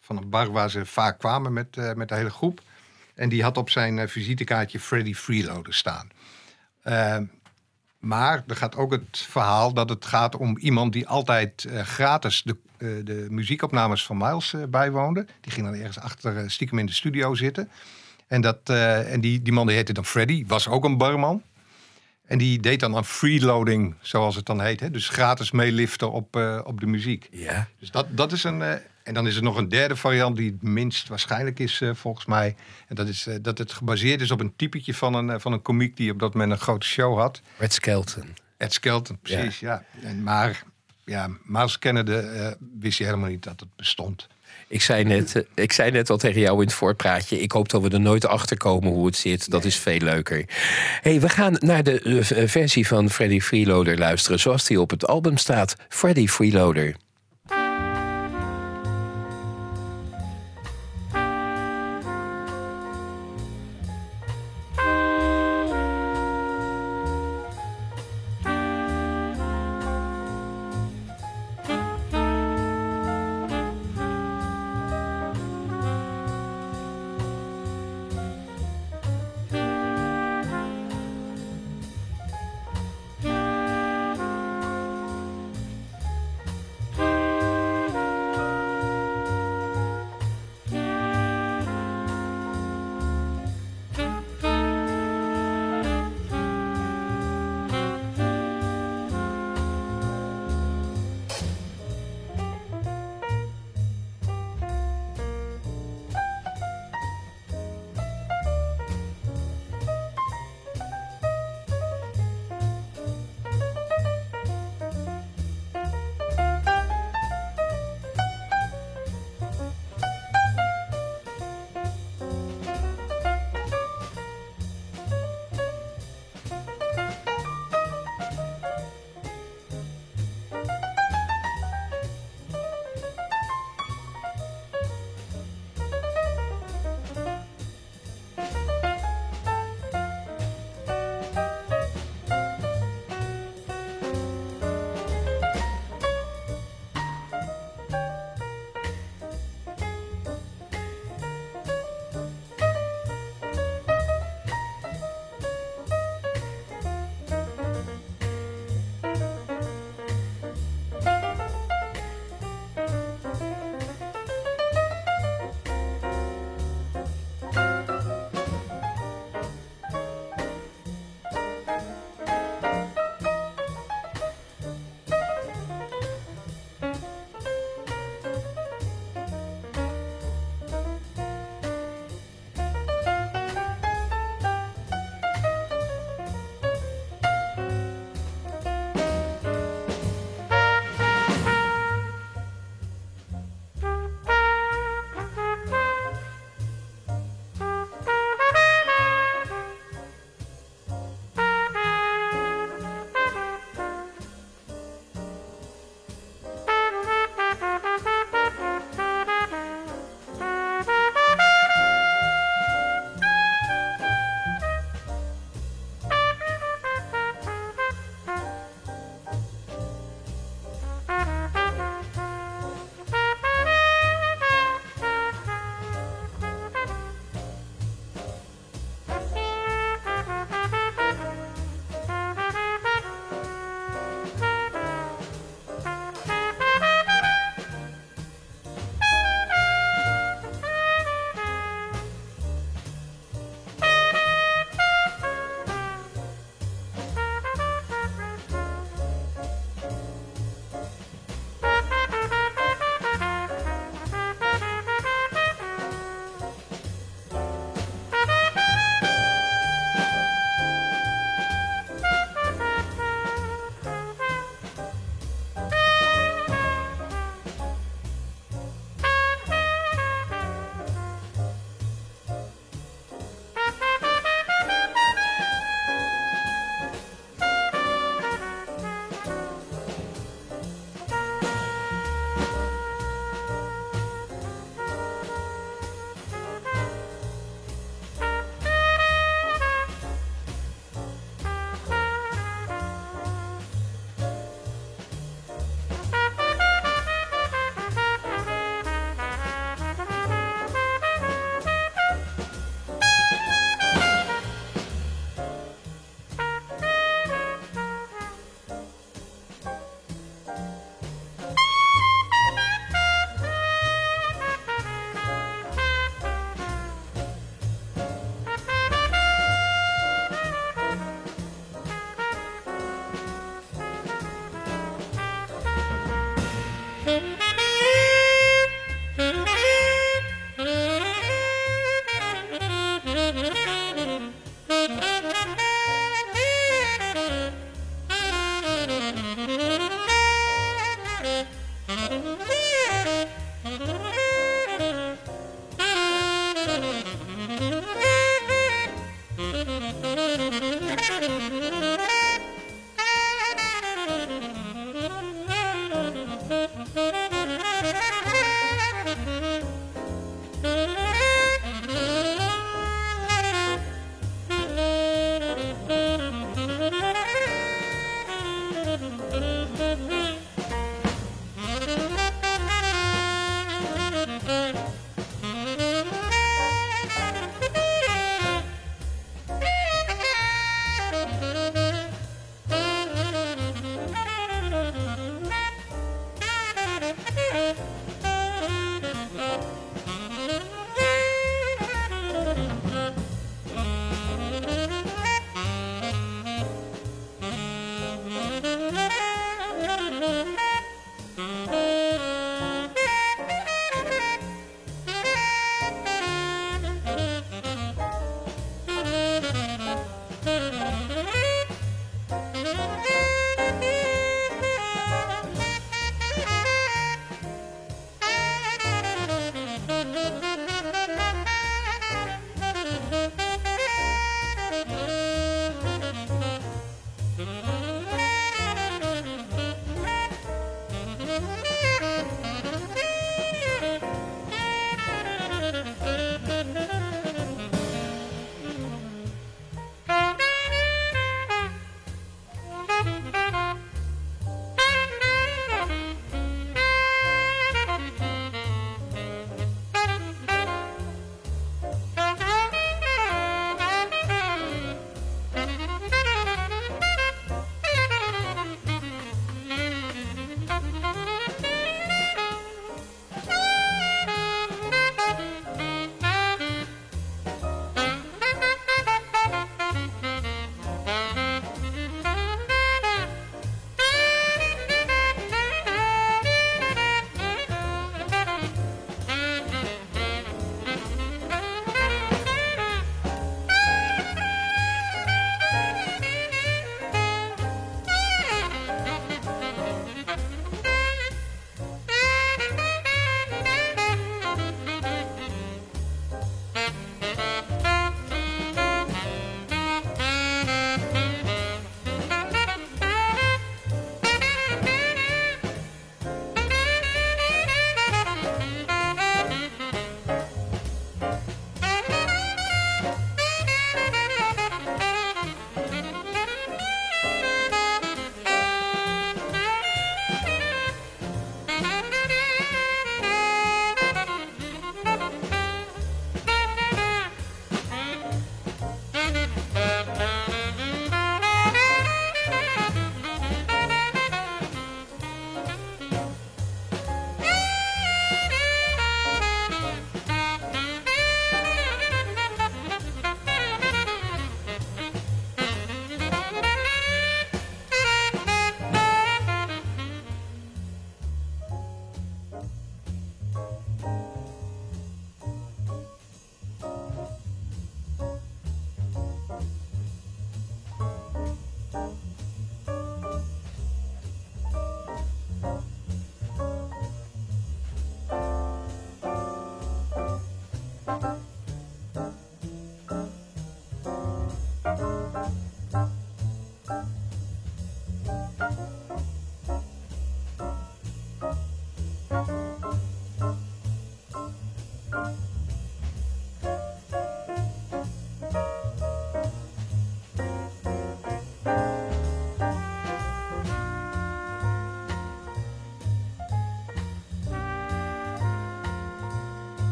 van 0.00 0.16
een 0.16 0.30
bar 0.30 0.50
waar 0.50 0.70
ze 0.70 0.86
vaak 0.86 1.18
kwamen 1.18 1.52
met, 1.52 1.96
met 1.96 2.08
de 2.08 2.14
hele 2.14 2.30
groep. 2.30 2.60
En 3.16 3.28
die 3.28 3.42
had 3.42 3.56
op 3.56 3.70
zijn 3.70 3.96
uh, 3.96 4.06
visitekaartje 4.06 4.80
Freddy 4.80 5.14
Freeloader 5.14 5.74
staan. 5.74 6.10
Uh, 6.84 7.18
maar 7.98 8.44
er 8.46 8.56
gaat 8.56 8.76
ook 8.76 8.92
het 8.92 9.18
verhaal 9.28 9.74
dat 9.74 9.88
het 9.88 10.04
gaat 10.04 10.36
om 10.36 10.58
iemand 10.58 10.92
die 10.92 11.08
altijd 11.08 11.66
gratis 11.82 12.42
de, 12.42 12.56
de 13.04 13.26
muziekopnames 13.30 14.04
van 14.04 14.16
Miles 14.16 14.54
bijwoonde. 14.68 15.26
Die 15.40 15.52
ging 15.52 15.66
dan 15.66 15.74
ergens 15.74 15.98
achter 15.98 16.50
stiekem 16.50 16.78
in 16.78 16.86
de 16.86 16.92
studio 16.92 17.34
zitten. 17.34 17.70
En, 18.26 18.40
dat, 18.40 18.68
en 18.68 19.20
die, 19.20 19.42
die 19.42 19.52
man 19.52 19.66
die 19.66 19.76
heette 19.76 19.92
dan 19.92 20.04
Freddy, 20.04 20.44
was 20.46 20.68
ook 20.68 20.84
een 20.84 20.96
barman. 20.96 21.42
En 22.26 22.38
die 22.38 22.60
deed 22.60 22.80
dan 22.80 22.96
aan 22.96 23.04
freeloading, 23.04 23.94
zoals 24.00 24.36
het 24.36 24.46
dan 24.46 24.60
heet. 24.60 24.80
Hè? 24.80 24.90
Dus 24.90 25.08
gratis 25.08 25.50
meeliften 25.50 26.12
op, 26.12 26.36
op 26.64 26.80
de 26.80 26.86
muziek. 26.86 27.28
Ja. 27.30 27.68
Dus 27.78 27.90
dat, 27.90 28.06
dat 28.10 28.32
is 28.32 28.44
een, 28.44 28.80
en 29.06 29.14
dan 29.14 29.26
is 29.26 29.36
er 29.36 29.42
nog 29.42 29.56
een 29.56 29.68
derde 29.68 29.96
variant 29.96 30.36
die 30.36 30.50
het 30.50 30.62
minst 30.62 31.08
waarschijnlijk 31.08 31.58
is, 31.58 31.80
uh, 31.80 31.94
volgens 31.94 32.26
mij. 32.26 32.54
En 32.88 32.94
dat 32.94 33.08
is 33.08 33.26
uh, 33.26 33.34
dat 33.42 33.58
het 33.58 33.72
gebaseerd 33.72 34.20
is 34.20 34.30
op 34.30 34.40
een 34.40 34.52
typetje 34.56 34.94
van 34.94 35.14
een, 35.14 35.28
uh, 35.28 35.34
van 35.38 35.52
een 35.52 35.62
komiek 35.62 35.96
die 35.96 36.10
op 36.10 36.18
dat 36.18 36.32
moment 36.32 36.52
een 36.52 36.58
grote 36.58 36.86
show 36.86 37.18
had. 37.18 37.42
Ed 37.58 37.72
Skelton. 37.72 38.24
Ed 38.56 38.72
Skelton, 38.72 39.18
precies, 39.22 39.60
ja. 39.60 39.84
ja. 40.00 40.08
En, 40.08 40.22
maar 40.22 40.62
ja, 41.04 41.30
Miles 41.42 41.78
Kennedy 41.78 42.12
wist 42.80 42.98
je 42.98 43.04
helemaal 43.04 43.28
niet 43.28 43.42
dat 43.42 43.60
het 43.60 43.68
bestond. 43.76 44.28
Ik 44.68 44.82
zei, 44.82 45.04
net, 45.04 45.46
ik 45.54 45.72
zei 45.72 45.90
net 45.90 46.10
al 46.10 46.16
tegen 46.16 46.40
jou 46.40 46.60
in 46.60 46.66
het 46.66 46.74
voorpraatje. 46.74 47.40
Ik 47.40 47.52
hoop 47.52 47.68
dat 47.68 47.82
we 47.82 47.88
er 47.88 48.00
nooit 48.00 48.26
achter 48.26 48.56
komen 48.56 48.92
hoe 48.92 49.06
het 49.06 49.16
zit. 49.16 49.50
Dat 49.50 49.60
nee. 49.60 49.70
is 49.70 49.78
veel 49.78 49.98
leuker. 49.98 50.44
hey, 51.00 51.20
we 51.20 51.28
gaan 51.28 51.56
naar 51.58 51.82
de 51.82 52.20
versie 52.46 52.86
van 52.86 53.10
Freddy 53.10 53.40
Freeloader 53.40 53.98
luisteren. 53.98 54.40
Zoals 54.40 54.64
die 54.64 54.80
op 54.80 54.90
het 54.90 55.06
album 55.06 55.36
staat. 55.36 55.76
Freddy 55.88 56.26
Freeloader. 56.26 56.96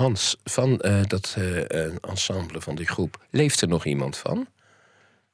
Hans, 0.00 0.36
van 0.44 0.80
eh, 0.80 1.00
dat 1.06 1.34
eh, 1.38 1.84
ensemble 2.10 2.60
van 2.60 2.74
die 2.74 2.86
groep, 2.86 3.24
leeft 3.30 3.60
er 3.60 3.68
nog 3.68 3.84
iemand 3.84 4.16
van? 4.16 4.46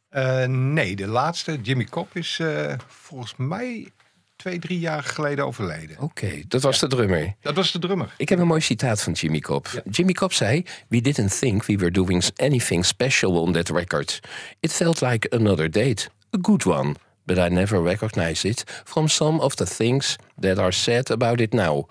Eh, 0.09 0.45
nee, 0.47 0.97
de 0.97 1.07
laatste, 1.07 1.59
Jimmy 1.63 1.85
Cobb, 1.85 2.17
is 2.17 2.41
volgens 2.87 3.35
mij 3.37 3.89
twee, 4.37 4.59
drie 4.59 4.79
jaar 4.79 5.03
geleden 5.03 5.47
overleden. 5.47 5.99
Oké, 5.99 6.43
dat 6.49 6.63
was 6.63 6.79
de 6.79 6.87
drummer. 6.87 7.35
Dat 7.41 7.55
was 7.55 7.73
de 7.73 7.79
drummer. 7.79 8.15
Ik 8.17 8.29
heb 8.29 8.39
een 8.39 8.47
mooi 8.47 8.61
citaat 8.61 9.03
van 9.03 9.13
Jimmy 9.13 9.41
Cobb. 9.41 9.83
Jimmy 9.91 10.13
Cobb 10.13 10.33
zei: 10.33 10.65
We 10.89 11.01
didn't 11.01 11.39
think 11.39 11.65
we 11.67 11.77
were 11.77 11.91
doing 11.91 12.25
anything 12.37 12.85
special 12.85 13.41
on 13.41 13.53
that 13.53 13.69
record. 13.69 14.21
It 14.61 14.73
felt 14.73 15.01
like 15.01 15.35
another 15.35 15.71
date, 15.71 16.09
a 16.31 16.39
good 16.41 16.65
one. 16.65 16.95
But 17.25 17.39
I 17.39 17.49
never 17.49 17.83
recognized 17.83 18.45
it 18.45 18.65
from 18.85 19.09
some 19.09 19.41
of 19.41 19.55
the 19.55 19.67
things 19.67 20.17
that 20.41 20.59
are 20.59 20.73
said 20.73 21.11
about 21.11 21.41
it 21.41 21.53
now. 21.53 21.87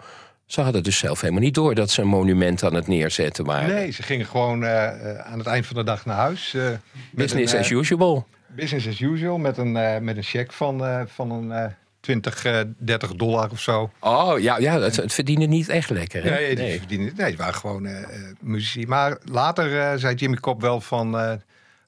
Ze 0.45 0.61
hadden 0.61 0.83
dus 0.83 0.97
zelf 0.97 1.21
helemaal 1.21 1.41
niet 1.43 1.53
door 1.53 1.75
dat 1.75 1.89
ze 1.91 2.01
een 2.01 2.07
monument 2.07 2.63
aan 2.63 2.73
het 2.73 2.87
neerzetten 2.87 3.45
waren. 3.45 3.69
Nee, 3.69 3.91
ze 3.91 4.03
gingen 4.03 4.25
gewoon 4.25 4.63
eh, 4.63 5.11
eh, 5.11 5.19
aan 5.31 5.37
het 5.37 5.47
eind 5.47 5.65
van 5.65 5.75
de 5.75 5.83
dag 5.83 6.05
naar 6.05 6.15
huis. 6.17 6.53
eh, 6.53 6.69
Business 7.11 7.53
een, 7.53 7.59
as 7.59 7.69
usual. 7.69 8.27
Business 8.47 8.87
as 8.87 8.99
usual, 8.99 9.37
met 9.37 9.57
een, 9.57 9.71
met 10.03 10.17
een 10.17 10.23
cheque 10.23 10.53
van, 10.55 11.05
van 11.07 11.31
een 11.31 11.51
eh 11.51 11.71
20, 11.99 12.45
eh, 12.45 12.59
30 12.77 13.15
dollar 13.15 13.49
of 13.51 13.59
zo. 13.61 13.91
Oh 13.99 14.39
ja, 14.39 14.57
ja 14.57 14.79
het, 14.79 14.95
het 14.95 15.13
verdienen 15.13 15.49
niet 15.49 15.69
echt 15.69 15.89
lekker. 15.89 16.23
Hè? 16.23 16.29
Nee, 16.29 16.55
Nee. 16.55 16.77
verdienen, 16.77 17.13
nee, 17.15 17.27
die 17.27 17.37
waren 17.37 17.53
gewoon 17.55 17.85
eh, 17.85 18.07
muzici. 18.41 18.87
Maar 18.87 19.17
later 19.23 19.99
zei 19.99 20.15
Jimmy 20.15 20.37
Cobb 20.37 20.61
wel 20.61 20.81
van... 20.81 21.39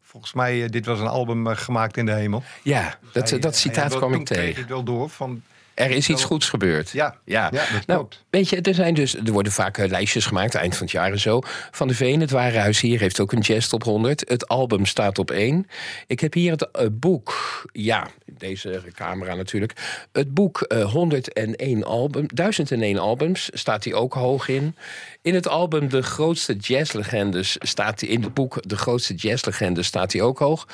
volgens 0.02 0.34
mij, 0.34 0.70
dit 0.70 0.86
was 0.86 1.00
een 1.00 1.08
album 1.08 1.48
gemaakt 1.48 1.98
in 1.98 2.06
de 2.06 2.12
hemel. 2.12 2.44
Ja, 2.64 2.96
dat, 3.12 3.30
Hij- 3.30 3.40
dat 3.40 3.56
citaat 3.56 3.96
kwam 3.96 4.10
ik 4.10 4.16
toen 4.16 4.24
kreeg 4.24 4.40
tegen. 4.46 4.62
ik 4.62 4.68
wel 4.68 4.84
door 4.84 5.10
van... 5.10 5.42
Er 5.78 5.92
is 5.92 6.10
iets 6.10 6.24
goeds 6.24 6.50
gebeurd. 6.50 6.90
Ja, 6.90 7.16
Ja, 7.26 7.50
ja, 7.52 7.60
dat 7.74 7.86
nou, 7.86 8.00
klopt. 8.00 8.24
weet 8.30 8.50
je, 8.50 8.62
er, 8.62 8.74
zijn 8.74 8.94
dus, 8.94 9.16
er 9.16 9.32
worden 9.32 9.52
vaak 9.52 9.78
eh, 9.78 9.90
lijstjes 9.90 10.26
gemaakt, 10.26 10.56
eind 10.56 10.76
van 10.76 10.86
het 10.86 10.92
jaar 10.92 11.12
en 11.12 11.20
zo. 11.20 11.42
Van 11.72 11.88
de 11.88 11.94
Veen, 11.94 12.22
het 12.22 12.32
Warenhuis 12.32 12.80
hier, 12.82 13.00
heeft 13.00 13.20
ook 13.20 13.32
een 13.32 13.40
jazz 13.40 13.68
top 13.68 13.84
100. 13.84 14.24
Het 14.28 14.48
album 14.48 14.86
staat 14.86 15.20
op 15.20 15.32
één. 15.32 15.68
Ik 16.08 16.20
heb 16.20 16.34
hier 16.34 16.52
het 16.52 16.72
eh, 16.72 16.88
boek, 16.92 17.34
ja, 17.72 18.08
deze 18.26 18.84
camera 18.94 19.36
natuurlijk. 19.36 20.08
Het 20.12 20.34
boek 20.34 20.62
eh, 20.62 20.92
101 20.92 21.84
album, 21.84 22.26
1001 22.34 22.98
albums, 22.98 23.50
staat 23.54 23.84
hij 23.84 23.94
ook 23.94 24.14
hoog 24.14 24.48
in. 24.48 24.76
In 25.22 25.34
het 25.34 25.48
album 25.48 25.90
De 25.90 26.02
Grootste 26.02 26.56
Jazzlegendes 26.56 27.56
staat 27.60 28.00
hij, 28.00 28.10
in 28.10 28.24
het 28.24 28.34
boek 28.34 28.58
De 28.62 28.78
Grootste 28.78 29.14
Jazzlegendes 29.14 29.88
staat 29.88 30.12
hij 30.12 30.22
ook 30.22 30.40
hoog. 30.40 30.68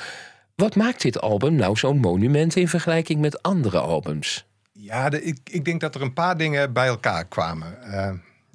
Wat 0.54 0.76
maakt 0.76 1.02
dit 1.02 1.20
album 1.20 1.54
nou 1.54 1.76
zo'n 1.76 1.98
monument 1.98 2.56
in 2.56 2.68
vergelijking 2.68 3.20
met 3.20 3.42
andere 3.42 3.78
albums? 3.78 4.44
Ja, 4.78 5.08
de, 5.08 5.22
ik, 5.22 5.38
ik 5.44 5.64
denk 5.64 5.80
dat 5.80 5.94
er 5.94 6.02
een 6.02 6.12
paar 6.12 6.36
dingen 6.36 6.72
bij 6.72 6.86
elkaar 6.86 7.24
kwamen. 7.24 7.82
Eh, 7.82 8.12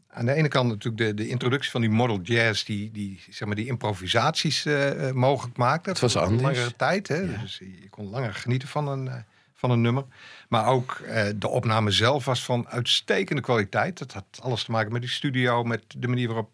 aan 0.10 0.26
de 0.26 0.34
ene 0.34 0.48
kant 0.48 0.70
natuurlijk 0.70 0.98
de, 0.98 1.24
de 1.24 1.28
introductie 1.28 1.72
van 1.72 1.82
die 1.82 1.90
model 1.90 2.20
jazz... 2.22 2.64
die, 2.64 2.92
die, 2.92 3.20
zeg 3.30 3.48
maar, 3.48 3.56
die 3.56 3.68
improvisaties 3.68 4.66
eh, 4.66 5.08
eh, 5.08 5.16
mogelijk 5.16 5.58
maakte. 5.58 5.90
Het 5.90 6.00
was 6.00 6.12
voor 6.12 6.22
anders. 6.22 6.42
langere 6.42 6.76
tijd. 6.76 7.08
Hè? 7.08 7.40
Dus 7.40 7.58
je 7.58 7.90
kon 7.90 8.10
langer 8.10 8.34
genieten 8.34 8.68
van 8.68 8.88
een, 8.88 9.10
van 9.54 9.72
een 9.72 9.82
nummer. 9.82 10.04
Maar 10.50 10.66
ook 10.66 11.02
de 11.36 11.48
opname 11.48 11.92
zelf 11.92 12.26
was 12.26 12.44
van 12.44 12.68
uitstekende 12.68 13.42
kwaliteit. 13.42 13.98
Dat 13.98 14.14
had 14.14 14.26
alles 14.42 14.64
te 14.64 14.72
maken 14.72 14.92
met 14.92 15.02
die 15.02 15.12
studio... 15.12 15.64
met 15.64 15.84
de 15.98 16.08
manier 16.08 16.28
waarop 16.28 16.54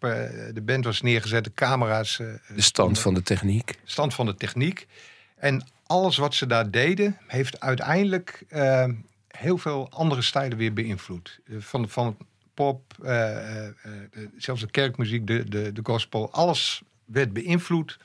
de 0.54 0.62
band 0.62 0.84
was 0.84 1.02
neergezet, 1.02 1.44
de 1.44 1.54
camera's... 1.54 2.16
De 2.16 2.40
stand 2.56 2.98
van 2.98 3.14
de 3.14 3.22
techniek. 3.22 3.78
stand 3.84 4.14
van 4.14 4.26
de 4.26 4.34
techniek. 4.34 4.86
En 5.36 5.66
alles 5.86 6.16
wat 6.16 6.34
ze 6.34 6.46
daar 6.46 6.70
deden, 6.70 7.18
heeft 7.26 7.60
uiteindelijk 7.60 8.44
heel 9.36 9.58
veel 9.58 9.90
andere 9.90 10.22
stijlen 10.22 10.58
weer 10.58 10.72
beïnvloed. 10.72 11.40
Eh, 11.46 11.56
van, 11.58 11.88
van 11.88 12.16
pop, 12.56 12.92
eh, 13.02 13.36
eh, 13.36 13.66
eh, 13.66 13.72
zelfs 14.36 14.60
de 14.60 14.70
kerkmuziek, 14.70 15.26
de, 15.26 15.48
de, 15.48 15.72
de 15.72 15.80
gospel. 15.82 16.32
Alles 16.32 16.82
werd 17.04 17.32
beïnvloed 17.32 17.98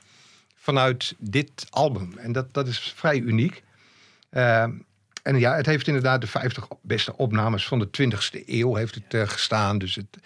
vanuit 0.56 1.14
dit 1.18 1.66
album. 1.70 2.18
En 2.18 2.32
dat, 2.32 2.54
dat 2.54 2.68
is 2.68 2.78
vrij 2.96 3.18
uniek. 3.18 3.62
Eh, 4.28 4.62
en 5.22 5.38
ja, 5.38 5.54
het 5.54 5.66
heeft 5.66 5.86
inderdaad 5.86 6.20
de 6.20 6.26
50 6.26 6.68
beste 6.80 7.16
opnames 7.16 7.66
van 7.66 7.78
de 7.78 7.86
20ste 7.86 8.46
eeuw 8.46 8.74
heeft 8.74 8.94
het, 8.94 9.30
gestaan. 9.30 9.78
Dus 9.78 9.94
het, 9.94 10.18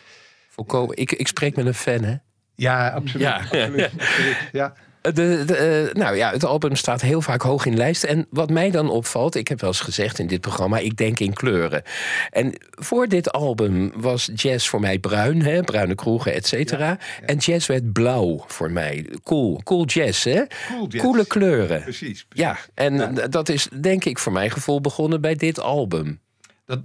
Volkomen. 0.49 0.97
Ik, 0.97 1.13
ik 1.13 1.29
spreek 1.29 1.57
met 1.57 1.67
een 1.67 1.75
fan, 1.75 2.03
hè? 2.03 2.17
ja, 2.55 2.89
absoluut. 2.89 3.27
Ja. 3.27 3.37
absoluut, 3.37 3.91
absoluut, 4.01 4.49
ja. 4.53 4.75
De, 5.15 5.43
de, 5.47 5.57
eh, 5.57 5.95
nou 5.95 6.17
ja, 6.17 6.31
het 6.31 6.45
album 6.45 6.77
staat 6.77 7.01
heel 7.01 7.21
vaak 7.21 7.43
hoog 7.43 7.67
in 7.67 7.77
lijsten. 7.77 8.09
En 8.09 8.27
wat 8.31 8.51
mij 8.51 8.71
dan 8.71 8.91
opvalt, 8.91 9.35
ik 9.35 9.49
heb 9.49 9.61
wel 9.61 9.71
eens 9.71 9.81
gezegd 9.81 10.19
in 10.19 10.27
dit 10.27 10.41
programma, 10.41 10.79
ik 10.79 10.97
denk 10.97 11.21
in 11.21 11.33
kleuren. 11.33 11.83
En 12.31 12.53
voor 12.71 13.07
dit 13.09 13.33
album 13.33 13.93
was 13.95 14.31
jazz 14.35 14.69
voor 14.69 14.81
mij 14.81 14.99
bruin, 14.99 15.43
hè, 15.43 15.63
bruine 15.63 15.95
kroegen, 15.95 16.35
et 16.35 16.47
cetera. 16.47 16.99
En 17.25 17.37
jazz 17.37 17.67
werd 17.67 17.93
blauw 17.93 18.45
voor 18.47 18.71
mij. 18.71 19.07
Cool, 19.23 19.61
cool 19.65 19.85
jazz, 19.85 20.25
hè? 20.25 20.43
Cool 20.69 20.87
jazz. 20.89 21.05
Coole 21.05 21.27
kleuren. 21.27 21.83
Precies. 21.83 22.25
precies. 22.25 22.27
Ja, 22.29 22.59
en 22.75 23.15
d- 23.15 23.33
dat 23.33 23.49
is 23.49 23.69
denk 23.81 24.05
ik 24.05 24.19
voor 24.19 24.33
mijn 24.33 24.51
gevoel 24.51 24.81
begonnen 24.81 25.21
bij 25.21 25.35
dit 25.35 25.61
album. 25.61 26.21
Dat, 26.65 26.81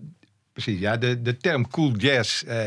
precies, 0.53 0.79
ja. 0.79 0.97
De, 0.97 1.21
de 1.21 1.37
term 1.37 1.67
cool 1.69 1.91
jazz 1.91 2.43
eh, 2.43 2.57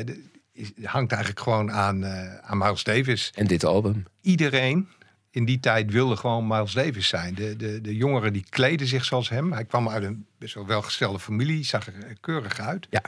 hangt 0.82 1.12
eigenlijk 1.12 1.40
gewoon 1.42 1.72
aan, 1.72 2.04
eh, 2.04 2.34
aan 2.40 2.58
Miles 2.58 2.84
Davis. 2.84 3.30
En 3.34 3.46
dit 3.46 3.64
album. 3.64 4.04
Iedereen 4.20 4.88
in 5.34 5.44
die 5.44 5.60
tijd 5.60 5.90
wilde 5.90 6.16
gewoon 6.16 6.46
Miles 6.46 6.72
Davis 6.72 7.08
zijn. 7.08 7.34
De, 7.34 7.56
de, 7.56 7.80
de 7.80 7.96
jongeren 7.96 8.32
die 8.32 8.44
kleden 8.48 8.86
zich 8.86 9.04
zoals 9.04 9.28
hem. 9.28 9.52
Hij 9.52 9.64
kwam 9.64 9.88
uit 9.88 10.02
een 10.02 10.26
best 10.38 10.54
wel 10.54 10.66
welgestelde 10.66 11.18
familie, 11.18 11.64
zag 11.64 11.86
er 11.86 11.94
eh, 12.04 12.10
keurig 12.20 12.60
uit. 12.60 12.86
Ja. 12.90 13.02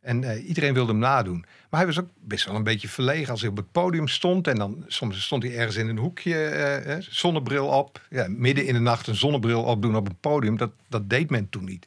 En 0.00 0.24
eh, 0.24 0.48
iedereen 0.48 0.74
wilde 0.74 0.92
hem 0.92 1.00
nadoen. 1.00 1.44
Maar 1.70 1.80
hij 1.80 1.86
was 1.86 2.00
ook 2.00 2.08
best 2.20 2.44
wel 2.44 2.54
een 2.54 2.62
beetje 2.62 2.88
verlegen 2.88 3.30
als 3.30 3.40
hij 3.40 3.50
op 3.50 3.56
het 3.56 3.72
podium 3.72 4.08
stond. 4.08 4.46
En 4.46 4.56
dan 4.56 4.84
soms 4.86 5.24
stond 5.24 5.42
hij 5.42 5.56
ergens 5.56 5.76
in 5.76 5.88
een 5.88 5.98
hoekje, 5.98 6.44
eh, 6.44 6.96
zonnebril 7.00 7.66
op. 7.66 8.00
Ja, 8.10 8.26
midden 8.28 8.66
in 8.66 8.74
de 8.74 8.80
nacht 8.80 9.06
een 9.06 9.16
zonnebril 9.16 9.62
opdoen 9.62 9.96
op 9.96 10.08
een 10.08 10.18
podium. 10.20 10.56
Dat, 10.56 10.72
dat 10.88 11.10
deed 11.10 11.30
men 11.30 11.48
toen 11.48 11.64
niet. 11.64 11.86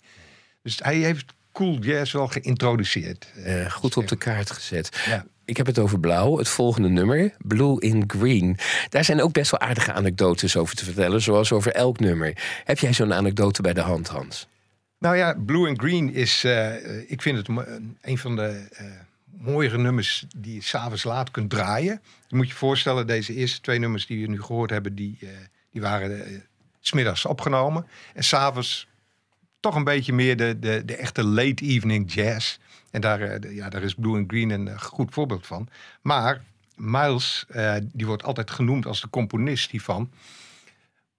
Dus 0.62 0.80
hij 0.84 0.96
heeft 0.96 1.34
cool 1.52 1.78
jazz 1.78 2.14
wel 2.14 2.28
geïntroduceerd. 2.28 3.28
Goed 3.70 3.98
op 3.98 4.08
de 4.08 4.16
kaart 4.16 4.52
gezet. 4.52 5.04
Ja. 5.06 5.26
Ik 5.45 5.58
heb 5.58 5.65
het 5.65 5.79
over 5.79 5.99
blauw, 5.99 6.38
het 6.38 6.47
volgende 6.49 6.89
nummer, 6.89 7.34
Blue 7.38 7.79
in 7.81 8.03
Green. 8.08 8.58
Daar 8.89 9.03
zijn 9.03 9.21
ook 9.21 9.34
best 9.34 9.51
wel 9.51 9.60
aardige 9.60 9.93
anekdotes 9.93 10.58
over 10.58 10.75
te 10.75 10.86
vertellen, 10.86 11.21
zoals 11.21 11.51
over 11.51 11.71
elk 11.71 11.99
nummer. 11.99 12.34
Heb 12.63 12.79
jij 12.79 12.93
zo'n 12.93 13.13
anekdote 13.13 13.62
bij 13.62 13.73
de 13.73 13.81
hand, 13.81 14.08
Hans? 14.08 14.48
Nou 15.00 15.15
ja, 15.15 15.33
Blue 15.46 15.67
and 15.67 15.79
Green 15.79 16.13
is, 16.13 16.43
eh, 16.43 17.10
ik 17.12 17.21
vind 17.21 17.37
het 17.37 17.48
een- 18.02 18.17
van 18.17 18.35
de 18.35 18.67
eh 18.71 18.85
mooiere 19.37 19.77
nummers 19.77 20.25
die 20.37 20.54
je 20.54 20.62
s'avonds 20.62 21.04
laat 21.04 21.31
kunt 21.31 21.50
draaien. 21.50 22.02
Je 22.27 22.35
moet 22.35 22.48
je 22.48 22.54
voorstellen, 22.54 23.08
deze 23.08 23.33
eerste 23.33 23.62
twee 23.62 23.79
nummers 23.79 24.06
die 24.06 24.21
we 24.21 24.31
nu 24.31 24.41
gehoord 24.41 24.69
hebben, 24.69 24.96
die, 24.96 25.17
eh, 25.21 25.27
die 25.71 25.81
waren 25.81 26.17
's 26.81 26.89
smiddags 26.89 27.25
opgenomen. 27.25 27.85
En 28.13 28.23
s'avonds 28.23 28.87
toch 29.66 29.76
een 29.76 29.84
beetje 29.84 30.13
meer 30.13 30.38
de, 30.38 30.60
de, 30.60 30.86
de 30.86 30.96
echte 30.96 31.24
late 31.24 31.63
evening 31.66 32.13
jazz. 32.13 32.58
En 32.92 33.02
daar, 33.02 33.22
eh, 33.22 33.40
de- 33.42 33.56
ja, 33.56 33.70
daar 33.70 33.84
is 33.84 33.94
Blue 33.96 34.18
and 34.18 34.30
Green 34.32 34.50
een 34.50 34.68
eh, 34.68 34.80
goed 34.80 35.13
voorbeeld 35.13 35.48
van. 35.48 35.68
Maar 36.02 36.44
Miles, 36.76 37.46
eh, 37.50 37.76
die 37.94 38.06
wordt 38.06 38.24
altijd 38.24 38.52
genoemd 38.52 38.86
als 38.86 39.02
de 39.02 39.10
componist 39.10 39.72
hiervan. 39.72 40.12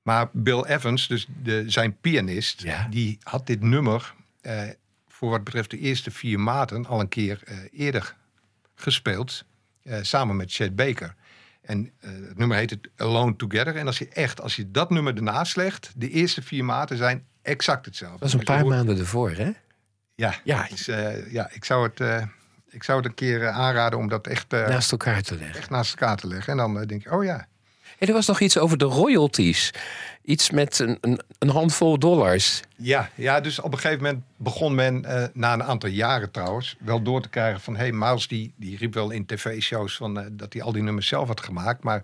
Maar 0.02 0.28
Bill 0.32 0.62
Evans, 0.62 1.08
dus 1.08 1.26
de, 1.42 1.64
zijn 1.66 1.96
pianist, 2.00 2.62
Ja. 2.62 2.86
die 2.90 3.18
had 3.22 3.46
dit 3.46 3.60
nummer 3.62 4.14
voor 5.08 5.30
wat 5.30 5.44
betreft 5.44 5.70
de 5.70 5.78
eerste 5.78 6.10
vier 6.10 6.40
maten 6.40 6.86
al 6.86 7.00
een 7.00 7.08
keer 7.08 7.42
eerder 7.72 8.16
gespeeld. 8.74 9.44
samen 10.00 10.36
met 10.36 10.52
Chet 10.52 10.76
Baker. 10.76 11.14
En 11.62 11.90
het 12.00 12.38
nummer 12.38 12.56
heet 12.56 12.70
het 12.70 12.88
Alone 12.96 13.36
Together. 13.36 13.76
En 13.76 13.86
als 13.86 13.98
je 13.98 14.08
echt, 14.08 14.40
als 14.40 14.56
je 14.56 14.70
dat 14.70 14.90
nummer 14.90 15.16
ernaast 15.16 15.56
legt, 15.56 15.92
de 15.96 16.10
eerste 16.10 16.42
vier 16.42 16.64
maten 16.64 16.96
zijn 16.96 17.24
exact 17.46 17.84
hetzelfde. 17.86 18.18
Dat 18.18 18.30
was 18.30 18.38
een 18.40 18.44
paar 18.46 18.60
hoort- 18.60 18.74
maanden 18.74 18.98
ervoor, 18.98 19.30
hè? 19.30 19.50
Ja, 20.14 20.34
Ja. 20.44 20.68
Eh, 20.86 21.32
ja 21.32 21.48
ik, 21.52 21.64
zou 21.64 21.82
het, 21.88 22.00
eh, 22.00 22.22
ik 22.70 22.82
zou 22.82 22.98
het 22.98 23.06
een 23.06 23.14
keer 23.14 23.42
eh, 23.42 23.58
aanraden 23.58 23.98
om 23.98 24.08
dat 24.08 24.26
echt, 24.26 24.50
Naast 24.50 24.92
elkaar 24.92 25.22
te 25.22 25.36
leggen. 25.38 25.58
echt 25.58 25.70
naast 25.70 25.90
elkaar 25.90 26.16
te 26.16 26.26
leggen. 26.26 26.52
En 26.52 26.58
dan 26.58 26.84
denk 26.86 27.02
je, 27.02 27.10
oh 27.12 27.24
ja, 27.24 27.46
En 27.98 28.06
er 28.08 28.12
was 28.12 28.26
nog 28.26 28.40
iets 28.40 28.58
over 28.58 28.78
de 28.78 28.84
royalties. 28.84 29.70
Iets 30.22 30.50
met 30.50 30.78
een, 30.78 30.98
een, 31.00 31.20
een 31.38 31.48
handvol 31.48 31.98
dollars. 31.98 32.60
Ja, 32.76 33.10
ja, 33.14 33.40
dus 33.40 33.58
op 33.60 33.72
een 33.72 33.78
gegeven 33.78 34.02
moment 34.04 34.24
begon 34.36 34.74
men, 34.74 35.04
na 35.32 35.52
een 35.52 35.62
aantal 35.64 35.88
jaren 35.90 36.30
trouwens, 36.30 36.76
wel 36.80 37.02
door 37.02 37.20
te 37.22 37.28
krijgen 37.28 37.60
van... 37.60 37.74
hé, 37.76 37.80
hey, 37.82 37.92
Miles 37.92 38.28
die, 38.28 38.52
die 38.56 38.76
riep 38.76 38.94
wel 38.94 39.10
in 39.10 39.26
tv-shows 39.26 39.96
van, 39.96 40.28
dat 40.32 40.52
hij 40.52 40.62
al 40.62 40.72
die 40.72 40.82
nummers 40.82 41.08
zelf 41.08 41.28
had 41.28 41.40
gemaakt. 41.40 41.82
Maar 41.82 42.02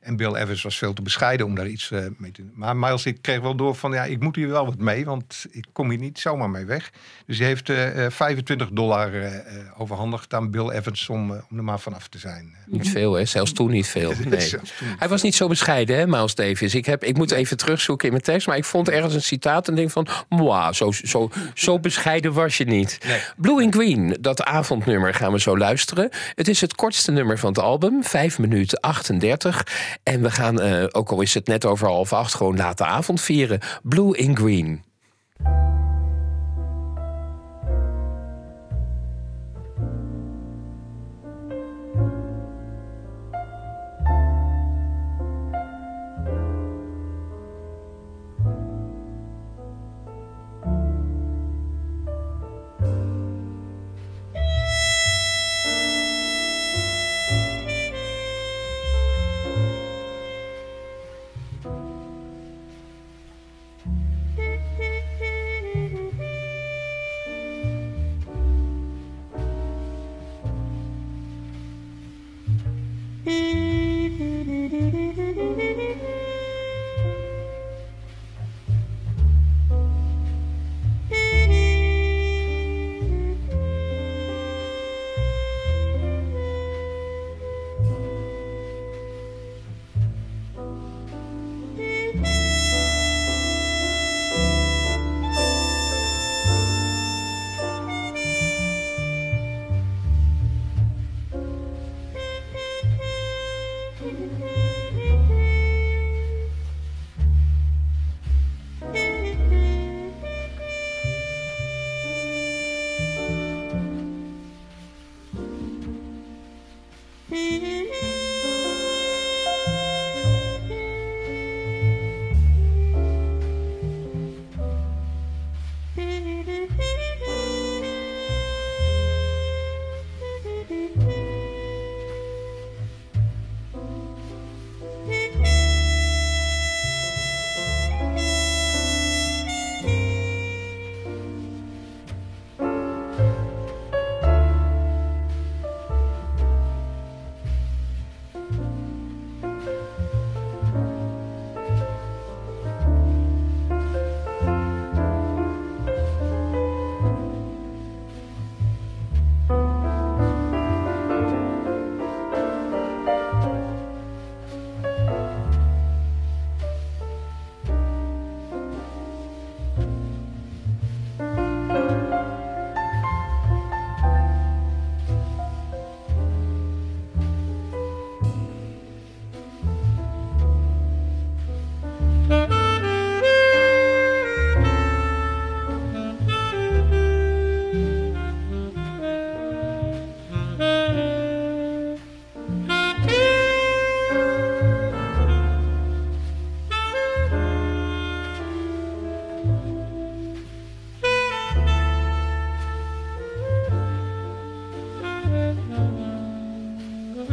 En 0.00 0.16
Bill 0.16 0.34
Evans 0.34 0.62
was 0.62 0.78
veel 0.78 0.92
te 0.92 1.02
bescheiden 1.02 1.46
om 1.46 1.54
daar 1.54 1.66
iets 1.66 1.90
eh, 1.90 2.04
mee 2.18 2.32
te 2.32 2.42
doen. 2.42 2.52
Maar 2.54 2.76
Miles 2.76 3.06
ik 3.06 3.22
kreeg 3.22 3.40
wel 3.40 3.54
door 3.54 3.74
van 3.74 3.92
ja, 3.92 4.04
ik 4.04 4.20
moet 4.20 4.36
hier 4.36 4.48
wel 4.48 4.66
wat 4.66 4.78
mee, 4.78 5.04
want 5.04 5.46
ik 5.50 5.66
kom 5.72 5.90
hier 5.90 5.98
niet 5.98 6.18
zomaar 6.18 6.50
mee 6.50 6.64
weg. 6.64 6.90
Dus 7.26 7.38
hij 7.38 7.46
heeft 7.46 7.68
eh, 7.68 8.04
eh, 8.04 8.12
25 8.12 8.68
dollar 8.72 9.14
eh, 9.14 9.36
eh, 9.36 9.42
overhandigd 9.76 10.34
aan 10.34 10.50
Bill 10.50 10.70
Evans 10.70 11.08
om, 11.08 11.30
om 11.30 11.56
er 11.56 11.64
maar 11.64 11.80
vanaf 11.80 12.08
te 12.08 12.18
zijn. 12.18 12.54
Niet 12.66 12.90
veel, 12.90 13.12
hè? 13.12 13.24
Zelfs 13.24 13.52
toen 13.52 13.70
niet 13.70 13.86
veel. 13.86 14.12
Nee. 14.30 14.40
Zelfs 14.40 14.72
toen 14.78 14.88
niet 14.88 14.98
Hij 14.98 15.08
was 15.08 15.22
niet 15.22 15.34
zo 15.34 15.48
bescheiden, 15.48 15.96
hè, 15.96 16.06
Miles 16.06 16.34
Davis. 16.34 16.74
Ik, 16.74 16.86
heb, 16.86 17.04
ik 17.04 17.16
moet 17.16 17.30
even 17.30 17.56
terugzoeken 17.56 18.06
in 18.06 18.12
mijn 18.12 18.24
tekst, 18.24 18.46
maar 18.46 18.56
ik 18.56 18.64
vond 18.64 18.88
ergens 18.88 19.14
een 19.14 19.22
citaat 19.22 19.68
en 19.68 19.74
denk 19.74 19.90
van, 19.90 20.06
moi, 20.28 20.72
zo, 20.72 20.92
zo, 20.92 21.30
zo 21.54 21.78
bescheiden 21.78 22.32
was 22.32 22.56
je 22.56 22.64
niet. 22.64 22.98
Nee. 23.06 23.20
Blue 23.36 23.64
and 23.64 23.74
Green, 23.74 24.16
dat 24.20 24.42
avondnummer 24.42 25.14
gaan 25.14 25.32
we 25.32 25.40
zo 25.40 25.58
luisteren. 25.58 26.10
Het 26.34 26.48
is 26.48 26.60
het 26.60 26.74
kortste 26.74 27.12
nummer 27.12 27.38
van 27.38 27.48
het 27.48 27.58
album, 27.58 28.04
5 28.04 28.38
minuten 28.38 28.80
38. 28.80 29.89
En 30.02 30.22
we 30.22 30.30
gaan, 30.30 30.60
eh, 30.60 30.84
ook 30.90 31.10
al 31.10 31.20
is 31.20 31.34
het 31.34 31.46
net 31.46 31.64
over 31.64 31.86
half 31.88 32.12
acht, 32.12 32.34
gewoon 32.34 32.56
late 32.56 32.84
avond 32.84 33.20
vieren. 33.20 33.60
Blue 33.82 34.26
and 34.26 34.38
Green. 34.38 34.84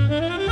Música 0.08 0.46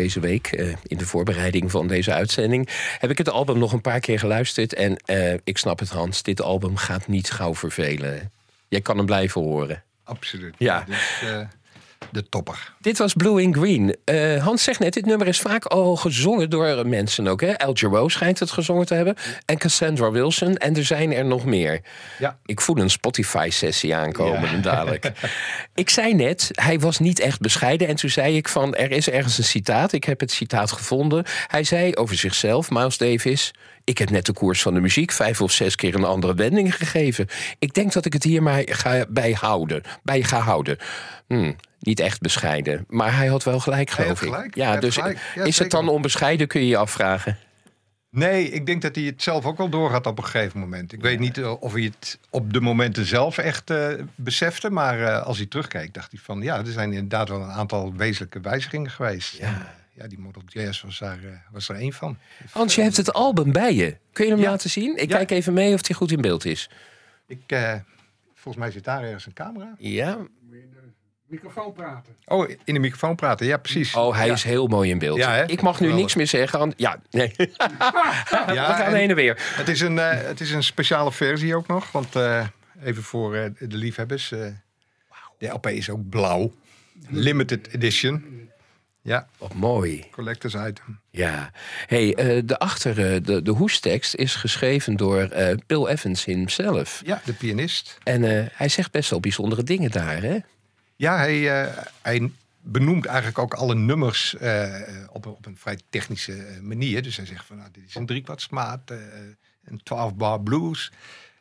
deze 0.00 0.20
week, 0.20 0.46
eh, 0.46 0.68
in 0.82 0.98
de 0.98 1.06
voorbereiding 1.06 1.70
van 1.70 1.86
deze 1.86 2.12
uitzending, 2.12 2.68
heb 2.98 3.10
ik 3.10 3.18
het 3.18 3.28
album 3.28 3.58
nog 3.58 3.72
een 3.72 3.80
paar 3.80 4.00
keer 4.00 4.18
geluisterd. 4.18 4.74
En 4.74 4.96
eh, 4.96 5.34
ik 5.44 5.58
snap 5.58 5.78
het, 5.78 5.88
Hans, 5.88 6.22
dit 6.22 6.42
album 6.42 6.76
gaat 6.76 7.06
niet 7.06 7.30
gauw 7.30 7.54
vervelen. 7.54 8.30
Jij 8.68 8.80
kan 8.80 8.96
hem 8.96 9.06
blijven 9.06 9.40
horen. 9.40 9.82
Absoluut. 10.04 10.54
Ja. 10.58 10.86
Is, 10.88 11.20
eh, 11.22 11.40
de 12.10 12.28
topper. 12.28 12.72
Dit 12.80 12.98
was 12.98 13.14
Blue 13.14 13.42
in 13.42 13.54
Green. 13.54 13.96
Eh, 14.04 14.42
Hans 14.44 14.62
zegt 14.62 14.78
net, 14.78 14.92
dit 14.92 15.06
nummer 15.06 15.26
is 15.26 15.40
vaak 15.40 15.64
al 15.64 15.96
gezongen 15.96 16.50
door 16.50 16.86
mensen 16.86 17.28
ook. 17.28 17.40
Hè? 17.40 17.52
Jarreau 17.72 18.10
schijnt 18.10 18.38
het 18.38 18.50
gezongen 18.50 18.86
te 18.86 18.94
hebben. 18.94 19.14
En 19.44 19.58
Cassandra 19.58 20.10
Wilson. 20.10 20.56
En 20.56 20.76
er 20.76 20.84
zijn 20.84 21.12
er 21.12 21.24
nog 21.24 21.44
meer. 21.44 21.80
Ja. 22.18 22.38
Ik 22.46 22.60
voel 22.60 22.76
een 22.78 22.90
Spotify-sessie 22.90 23.94
aankomen 23.94 24.50
Ja. 24.50 24.56
dadelijk. 24.56 25.12
ik 25.74 25.90
zei 25.90 26.14
net, 26.14 26.50
hij 26.52 26.78
was 26.78 26.98
niet 26.98 27.20
echt 27.20 27.40
bescheiden. 27.40 27.88
En 27.88 27.96
toen 27.96 28.10
zei 28.10 28.36
ik 28.36 28.48
van, 28.48 28.74
er 28.74 28.90
is 28.90 29.08
ergens 29.10 29.38
een 29.38 29.44
citaat. 29.44 29.92
Ik 29.92 30.04
heb 30.04 30.20
het 30.20 30.30
citaat 30.32 30.72
gevonden. 30.72 31.24
Hij 31.46 31.64
zei 31.64 31.94
over 31.94 32.16
zichzelf, 32.16 32.70
Miles 32.70 32.98
Davis... 32.98 33.50
Ik 33.90 33.98
heb 33.98 34.10
net 34.10 34.26
de 34.26 34.32
koers 34.32 34.62
van 34.62 34.74
de 34.74 34.80
muziek 34.80 35.12
vijf 35.12 35.40
of 35.40 35.52
zes 35.52 35.74
keer 35.74 35.94
een 35.94 36.04
andere 36.04 36.34
wending 36.34 36.76
gegeven. 36.76 37.26
Ik 37.58 37.74
denk 37.74 37.92
dat 37.92 38.04
ik 38.04 38.12
het 38.12 38.22
hier 38.22 38.42
maar 38.42 38.62
ga 38.66 39.04
bij, 39.08 39.32
houden, 39.32 39.82
bij 40.02 40.22
ga 40.22 40.38
houden. 40.38 40.78
Hm, 41.28 41.52
niet 41.78 42.00
echt 42.00 42.20
bescheiden. 42.20 42.84
Maar 42.88 43.16
hij 43.16 43.26
had 43.26 43.44
wel 43.44 43.60
gelijk, 43.60 43.90
geloof 43.90 44.20
had 44.20 44.44
ik. 44.44 44.54
Ja, 44.54 44.70
had 44.70 44.80
dus 44.80 44.94
gelijk. 44.94 45.18
Ja, 45.34 45.44
is 45.44 45.58
het 45.58 45.70
dan 45.70 45.88
onbescheiden, 45.88 46.46
kun 46.46 46.60
je 46.60 46.66
je 46.66 46.76
afvragen. 46.76 47.38
Nee, 48.10 48.50
ik 48.50 48.66
denk 48.66 48.82
dat 48.82 48.94
hij 48.94 49.04
het 49.04 49.22
zelf 49.22 49.44
ook 49.44 49.58
wel 49.58 49.68
doorgaat 49.68 50.06
op 50.06 50.18
een 50.18 50.24
gegeven 50.24 50.60
moment. 50.60 50.92
Ik 50.92 51.00
weet 51.00 51.18
niet 51.18 51.38
eh, 51.38 51.62
of 51.62 51.72
hij 51.72 51.82
het 51.82 52.18
op 52.30 52.52
de 52.52 52.60
momenten 52.60 53.04
zelf 53.06 53.38
echt 53.38 53.70
eh, 53.70 53.88
besefte. 54.14 54.70
Maar 54.70 55.00
eh, 55.02 55.22
als 55.22 55.36
hij 55.36 55.46
terugkeek, 55.46 55.94
dacht 55.94 56.10
hij 56.10 56.20
van... 56.22 56.42
ja, 56.42 56.58
er 56.58 56.66
zijn 56.66 56.92
inderdaad 56.92 57.28
wel 57.28 57.40
een 57.42 57.50
aantal 57.50 57.92
wezenlijke 57.96 58.40
wijzigingen 58.40 58.90
geweest. 58.90 59.36
Ja. 59.36 59.78
Eh, 59.94 60.02
ja 60.02 60.08
die 60.08 60.18
Model 60.18 60.42
Jazz 60.46 60.82
was 60.82 60.98
daar, 60.98 61.18
eh, 61.24 61.30
was 61.52 61.68
er 61.68 61.76
één 61.76 61.92
van. 61.92 62.18
Hans, 62.50 62.74
je 62.74 62.82
hebt 62.82 62.96
het 62.96 63.12
album 63.12 63.52
bij 63.52 63.74
je. 63.74 63.96
Kun 64.12 64.24
je 64.26 64.30
hem 64.32 64.40
Ja. 64.40 64.50
laten 64.50 64.70
zien? 64.70 64.96
Ik 64.96 65.10
Ja. 65.10 65.16
kijk 65.16 65.30
even 65.30 65.52
mee 65.52 65.74
of 65.74 65.86
hij 65.86 65.96
goed 65.96 66.12
in 66.12 66.20
beeld 66.20 66.44
is. 66.44 66.70
Ik, 67.26 67.40
eh, 67.46 67.74
volgens 68.34 68.56
mij 68.64 68.70
zit 68.72 68.84
daar 68.84 69.02
ergens 69.02 69.26
een 69.26 69.32
camera. 69.32 69.74
Ja. 69.78 70.16
Moet 70.16 70.28
je 70.50 70.56
in 70.58 70.70
de 70.70 70.92
microfoon 71.26 71.72
praten. 71.72 72.16
Oh, 72.26 72.48
in 72.64 72.74
de 72.74 72.80
microfoon 72.80 73.14
praten. 73.14 73.46
Ja, 73.46 73.56
precies. 73.56 73.94
Oh, 73.94 74.16
hij 74.16 74.26
Ja. 74.26 74.32
is 74.32 74.42
heel 74.42 74.66
mooi 74.66 74.90
in 74.90 74.98
beeld. 74.98 75.18
Ja, 75.18 75.32
hè? 75.34 75.44
ik 75.46 75.62
mag 75.62 75.72
nu 75.72 75.76
Geweldig. 75.78 75.98
niks 76.00 76.14
meer 76.14 76.26
zeggen. 76.26 76.72
Ja, 76.76 77.00
nee. 77.10 77.32
We 77.36 77.52
gaan 77.56 78.80
en 78.80 78.94
heen 78.94 79.08
en 79.10 79.16
weer. 79.16 79.52
het, 79.56 79.68
is 79.68 79.80
een, 79.80 79.98
eh, 79.98 80.20
het 80.26 80.40
is 80.40 80.50
een 80.50 80.62
speciale 80.62 81.12
versie 81.12 81.54
ook 81.56 81.66
nog. 81.66 81.92
Want 81.92 82.16
eh, 82.16 82.46
even 82.82 83.02
voor 83.02 83.34
eh, 83.34 83.50
de 83.58 83.76
liefhebbers. 83.76 84.32
eh, 84.32 84.46
de 85.38 85.46
LP 85.48 85.66
is 85.66 85.90
ook 85.90 86.08
blauw. 86.08 86.52
Limited 87.08 87.68
edition. 87.74 88.48
Ja, 89.02 89.28
Wat 89.38 89.54
mooi. 89.54 90.06
collectors 90.10 90.54
item. 90.54 91.00
Ja. 91.10 91.50
Hey, 91.86 92.14
eh, 92.14 92.42
de 92.44 92.58
achter, 92.58 93.14
eh, 93.14 93.22
de, 93.22 93.42
de 93.42 93.50
hoestekst 93.50 94.14
is 94.14 94.34
geschreven 94.34 94.96
door 94.96 95.20
eh, 95.20 95.56
Bill 95.66 95.86
Evans 95.86 96.24
himself. 96.24 97.02
Ja, 97.04 97.20
de 97.24 97.32
pianist. 97.32 97.98
En 98.02 98.22
hij 98.52 98.68
zegt 98.68 98.90
best 98.90 99.10
wel 99.10 99.20
bijzondere 99.20 99.62
dingen 99.62 99.90
daar, 99.90 100.22
hè? 100.22 100.38
Ja, 100.96 101.16
hij, 101.16 101.38
hij 102.02 102.30
benoemt 102.62 103.06
eigenlijk 103.06 103.38
ook 103.38 103.54
alle 103.54 103.74
nummers 103.74 104.34
op, 104.34 104.40
een- 105.24 105.32
op 105.32 105.46
een 105.46 105.56
vrij 105.56 105.78
technische 105.90 106.58
manier. 106.62 107.02
Dus 107.02 107.16
hij 107.16 107.26
zegt 107.26 107.46
van, 107.46 107.56
nou, 107.56 107.68
dit 107.72 107.84
is 107.88 107.94
een 107.94 108.06
driekwartsmaat, 108.06 108.80
een 109.64 109.82
12 109.82 110.14
bar 110.14 110.40
blues. 110.42 110.92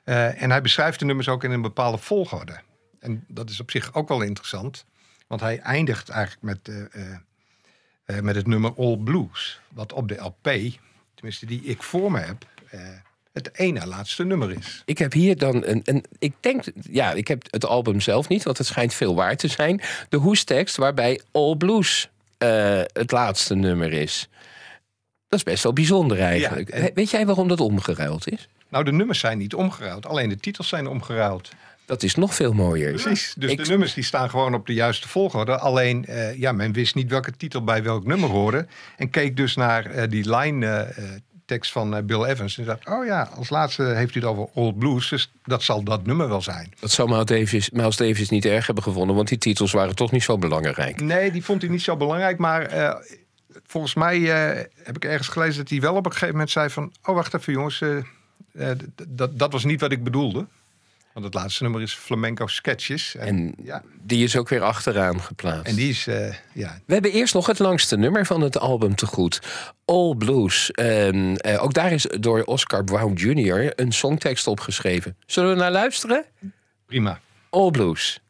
En 0.04 0.50
hij 0.52 0.62
beschrijft 0.62 1.00
de 1.00 1.06
nummers 1.06 1.28
ook 1.28 1.44
in 1.44 1.52
een 1.52 1.62
bepaalde 1.62 1.98
volgorde. 1.98 2.60
En 3.00 3.26
dat 3.28 3.50
is 3.50 3.60
op 3.60 3.72
zich 3.72 3.94
ook 3.94 4.08
wel 4.08 4.22
interessant. 4.22 4.86
Want 5.28 5.42
hij 5.42 5.60
eindigt 5.60 6.10
eigenlijk 6.10 6.42
met, 6.44 6.90
eh, 8.10 8.20
met 8.20 8.36
het 8.36 8.48
nummer 8.48 8.74
All 8.78 8.98
Blues. 8.98 9.60
Wat 9.74 9.94
op 9.94 10.08
de 10.08 10.16
LP, 10.16 10.50
tenminste 11.16 11.46
die 11.46 11.62
ik 11.64 11.84
voor 11.84 12.12
me 12.12 12.20
heb, 12.20 12.46
eh, 12.70 12.80
het 13.34 13.50
ene 13.54 13.88
laatste 13.88 14.24
nummer 14.26 14.52
is. 14.58 14.82
Ik 14.86 14.98
heb 14.98 15.14
hier 15.14 15.38
dan 15.38 15.56
een, 15.66 15.82
een. 15.84 16.06
Ik 16.20 16.34
denk, 16.40 16.64
ja, 16.90 17.12
ik 17.12 17.28
heb 17.28 17.44
het 17.50 17.66
album 17.66 18.02
zelf 18.02 18.28
niet, 18.28 18.44
want 18.44 18.58
het 18.58 18.68
schijnt 18.68 18.94
veel 18.94 19.16
waard 19.16 19.40
te 19.40 19.48
zijn. 19.48 19.82
De 20.10 20.18
hoestekst 20.18 20.76
waarbij 20.76 21.22
All 21.32 21.56
Blues 21.56 22.10
eh, 22.38 22.82
het 22.94 23.12
laatste 23.12 23.56
nummer 23.56 23.94
is. 23.94 24.30
Dat 25.28 25.40
is 25.40 25.46
best 25.46 25.64
wel 25.64 25.74
bijzonder 25.74 26.20
eigenlijk. 26.20 26.70
Ja, 26.70 26.76
en- 26.76 26.84
We- 26.84 26.92
Weet 26.94 27.10
jij 27.10 27.26
waarom 27.26 27.48
dat 27.48 27.60
omgeruild 27.60 28.32
is? 28.32 28.48
Nou, 28.70 28.84
de 28.84 28.92
nummers 28.92 29.20
zijn 29.20 29.38
niet 29.38 29.54
omgeruild. 29.54 30.06
Alleen 30.06 30.30
de 30.30 30.38
titels 30.38 30.68
zijn 30.68 30.88
omgeruild. 30.88 31.50
Dat 31.90 32.04
is 32.04 32.16
nog 32.16 32.36
veel 32.36 32.54
mooier. 32.54 32.92
Precies. 32.92 33.34
Dus 33.38 33.52
Ik- 33.52 33.58
de 33.64 33.70
nummers 33.70 33.94
die 33.94 34.04
staan 34.04 34.30
gewoon 34.30 34.54
op 34.54 34.68
de 34.68 34.74
juiste 34.74 35.08
volgorde. 35.08 35.58
Alleen, 35.58 36.06
eh, 36.06 36.36
ja, 36.40 36.52
men 36.52 36.72
wist 36.74 36.96
niet 36.96 37.10
welke 37.10 37.32
titel 37.32 37.64
bij 37.64 37.84
welk 37.84 38.06
nummer 38.06 38.30
hoorde. 38.30 38.68
En 38.98 39.10
keek 39.10 39.38
dus 39.38 39.56
naar 39.56 39.86
eh, 39.86 40.10
die 40.10 40.36
line 40.36 40.66
eh, 40.66 41.04
tekst 41.46 41.72
van 41.72 42.06
Bill 42.06 42.24
Evans. 42.24 42.58
En 42.58 42.66
dacht, 42.66 42.88
oh 42.90 43.06
ja, 43.06 43.30
als 43.36 43.50
laatste 43.50 43.84
heeft 43.84 44.14
hij 44.14 44.22
het 44.22 44.32
over 44.32 44.48
Old 44.54 44.78
Blues. 44.78 45.10
Dus 45.10 45.32
dat 45.44 45.64
zal 45.64 45.84
dat 45.84 46.06
nummer 46.06 46.28
wel 46.28 46.42
zijn. 46.42 46.74
Dat 46.80 46.92
zou 46.92 47.10
Miles 47.10 47.26
Davis, 47.26 47.70
Miles 47.70 47.98
Davis 47.98 48.30
niet 48.30 48.46
erg 48.46 48.66
hebben 48.66 48.84
gevonden, 48.84 49.16
want 49.16 49.28
die 49.28 49.38
titels 49.38 49.72
waren 49.72 49.96
toch 49.96 50.12
niet 50.12 50.24
zo 50.24 50.38
belangrijk. 50.38 51.02
Nee, 51.02 51.32
die 51.32 51.44
vond 51.44 51.62
hij 51.62 51.72
niet 51.72 51.82
zo 51.82 51.98
belangrijk. 51.98 52.38
Maar 52.38 52.98
volgens 53.68 53.94
mij 53.94 54.20
heb 54.84 54.96
ik 54.96 55.06
ergens 55.06 55.28
gelezen 55.28 55.58
dat 55.62 55.70
hij 55.70 55.80
wel 55.82 55.96
op 55.96 56.06
een 56.06 56.12
gegeven 56.12 56.34
moment 56.34 56.52
zei 56.52 56.70
van... 56.70 56.92
Oh, 57.04 57.16
wacht 57.16 57.34
even 57.34 57.54
jongens, 57.54 57.84
dat 59.30 59.52
was 59.52 59.64
niet 59.64 59.82
wat 59.82 59.92
ik 59.92 60.04
bedoelde. 60.04 60.46
Want 61.20 61.34
het 61.34 61.42
laatste 61.42 61.64
nummer 61.64 61.82
is 61.82 61.94
Flamenco 61.94 62.48
Sketches. 62.48 63.16
En, 63.16 63.28
En 63.28 63.54
ja, 63.64 63.84
die 64.02 64.24
is 64.24 64.38
ook 64.38 64.50
weer 64.50 64.62
achteraan 64.62 65.22
geplaatst. 65.22 65.66
en 65.66 65.76
die 65.76 65.90
is, 65.90 66.08
eh, 66.08 66.34
ja, 66.54 66.80
We 66.86 66.94
hebben 66.94 67.12
eerst 67.12 67.34
nog 67.34 67.48
het 67.48 67.60
langste 67.60 67.98
nummer 67.98 68.26
van 68.26 68.42
het 68.42 68.60
album 68.60 68.96
te 68.96 69.06
goed. 69.06 69.40
All 69.86 70.16
Blues. 70.16 70.72
Ehm, 70.72 71.36
eh, 71.36 71.64
ook 71.64 71.74
daar 71.74 71.92
is 71.92 72.08
door 72.20 72.44
Oscar 72.44 72.84
Brown 72.84 73.14
Jr. 73.14 73.72
een 73.80 73.92
songtekst 73.92 74.48
opgeschreven. 74.48 75.18
Zullen 75.26 75.50
we 75.50 75.56
naar 75.56 75.72
luisteren? 75.72 76.26
prima. 76.86 77.20
All 77.50 77.72
Blues. 77.72 78.22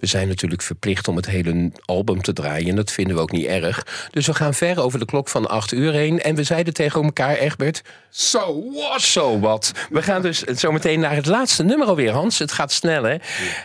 We 0.00 0.06
zijn 0.06 0.28
natuurlijk 0.28 0.62
verplicht 0.62 1.08
om 1.08 1.16
het 1.16 1.26
hele 1.26 1.72
album 1.84 2.22
te 2.22 2.32
draaien. 2.32 2.68
En 2.68 2.76
dat 2.76 2.92
vinden 2.92 3.16
we 3.16 3.22
ook 3.22 3.32
niet 3.32 3.46
erg. 3.46 3.86
Dus 4.10 4.26
we 4.26 4.34
gaan 4.34 4.54
ver 4.54 4.82
over 4.82 4.98
de 4.98 5.04
klok 5.04 5.28
van 5.28 5.48
8 5.48 5.72
uur 5.72 5.92
heen. 5.92 6.22
En 6.22 6.34
we 6.34 6.42
zeiden 6.42 6.74
tegen 6.74 7.02
elkaar, 7.02 7.36
Egbert... 7.36 7.82
So 8.10 8.72
what? 8.72 9.00
Zo 9.00 9.38
wat. 9.38 9.72
We 9.90 10.02
gaan 10.02 10.22
dus 10.22 10.42
zo 10.42 10.72
meteen 10.72 11.00
naar 11.00 11.14
het 11.14 11.26
laatste 11.26 11.62
nummer 11.64 11.86
alweer, 11.86 12.12
Hans. 12.12 12.38
Het 12.38 12.52
gaat 12.52 12.72
snel, 12.72 13.02
hè? 13.02 13.16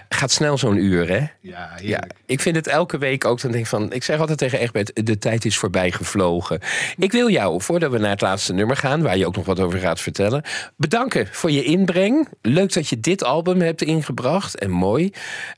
Gaat 0.09 0.31
snel 0.31 0.57
zo'n 0.57 0.77
uur, 0.77 1.09
hè? 1.09 1.25
Ja, 1.41 1.71
Ja, 1.81 2.03
ik 2.25 2.39
vind 2.39 2.55
het 2.55 2.67
elke 2.67 2.97
week 2.97 3.25
ook. 3.25 3.41
Dan 3.41 3.51
denk 3.51 3.63
ik 3.63 3.69
van, 3.69 3.93
ik 3.93 4.03
zeg 4.03 4.19
altijd 4.19 4.37
tegen 4.37 4.59
Egbert, 4.59 5.05
de 5.05 5.17
tijd 5.17 5.45
is 5.45 5.57
voorbij 5.57 5.91
gevlogen. 5.91 6.59
Ik 6.97 7.11
wil 7.11 7.29
jou, 7.29 7.61
voordat 7.61 7.91
we 7.91 7.97
naar 7.97 8.09
het 8.09 8.21
laatste 8.21 8.53
nummer 8.53 8.77
gaan, 8.77 9.01
waar 9.01 9.17
je 9.17 9.25
ook 9.25 9.35
nog 9.35 9.45
wat 9.45 9.59
over 9.59 9.79
gaat 9.79 10.01
vertellen, 10.01 10.43
bedanken 10.75 11.27
voor 11.31 11.51
je 11.51 11.63
inbreng. 11.63 12.27
Leuk 12.41 12.73
dat 12.73 12.87
je 12.87 12.99
dit 12.99 13.23
album 13.23 13.61
hebt 13.61 13.81
ingebracht 13.81 14.57
en 14.57 14.69
mooi. 14.69 15.11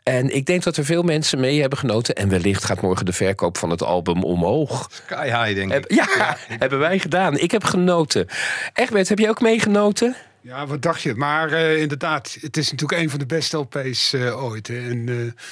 En 0.03 0.35
ik 0.35 0.45
denk 0.45 0.62
dat 0.63 0.77
er 0.77 0.85
veel 0.85 1.03
mensen 1.03 1.39
mee 1.39 1.59
hebben 1.61 1.77
genoten. 1.79 2.15
En 2.15 2.29
wellicht 2.29 2.63
gaat 2.63 2.81
morgen 2.81 3.05
de 3.05 3.13
verkoop 3.13 3.57
van 3.57 3.69
het 3.69 3.83
album 3.83 4.23
omhoog. 4.23 4.89
Sky 4.91 5.25
high, 5.25 5.55
denk 5.55 5.71
Heb- 5.71 5.85
ik. 5.87 5.95
ja, 5.95 6.37
hebben 6.59 6.79
wij 6.79 6.99
gedaan. 6.99 7.37
Ik 7.37 7.51
heb 7.51 7.63
genoten. 7.63 8.27
Egbert, 8.73 9.09
heb 9.09 9.19
je 9.19 9.29
ook 9.29 9.41
meegenoten? 9.41 10.15
Ja, 10.41 10.65
wat 10.67 10.81
dacht 10.81 11.01
je? 11.01 11.15
Maar 11.15 11.51
eh, 11.51 11.81
inderdaad, 11.81 12.37
het 12.41 12.57
is 12.57 12.71
natuurlijk 12.71 13.01
een 13.01 13.09
van 13.09 13.19
de 13.19 13.25
beste 13.25 13.57
LP's 13.57 14.13
eh, 14.13 14.43
ooit. 14.43 14.67
hè. 14.67 14.89
En 14.89 15.09
eh, 15.09 15.43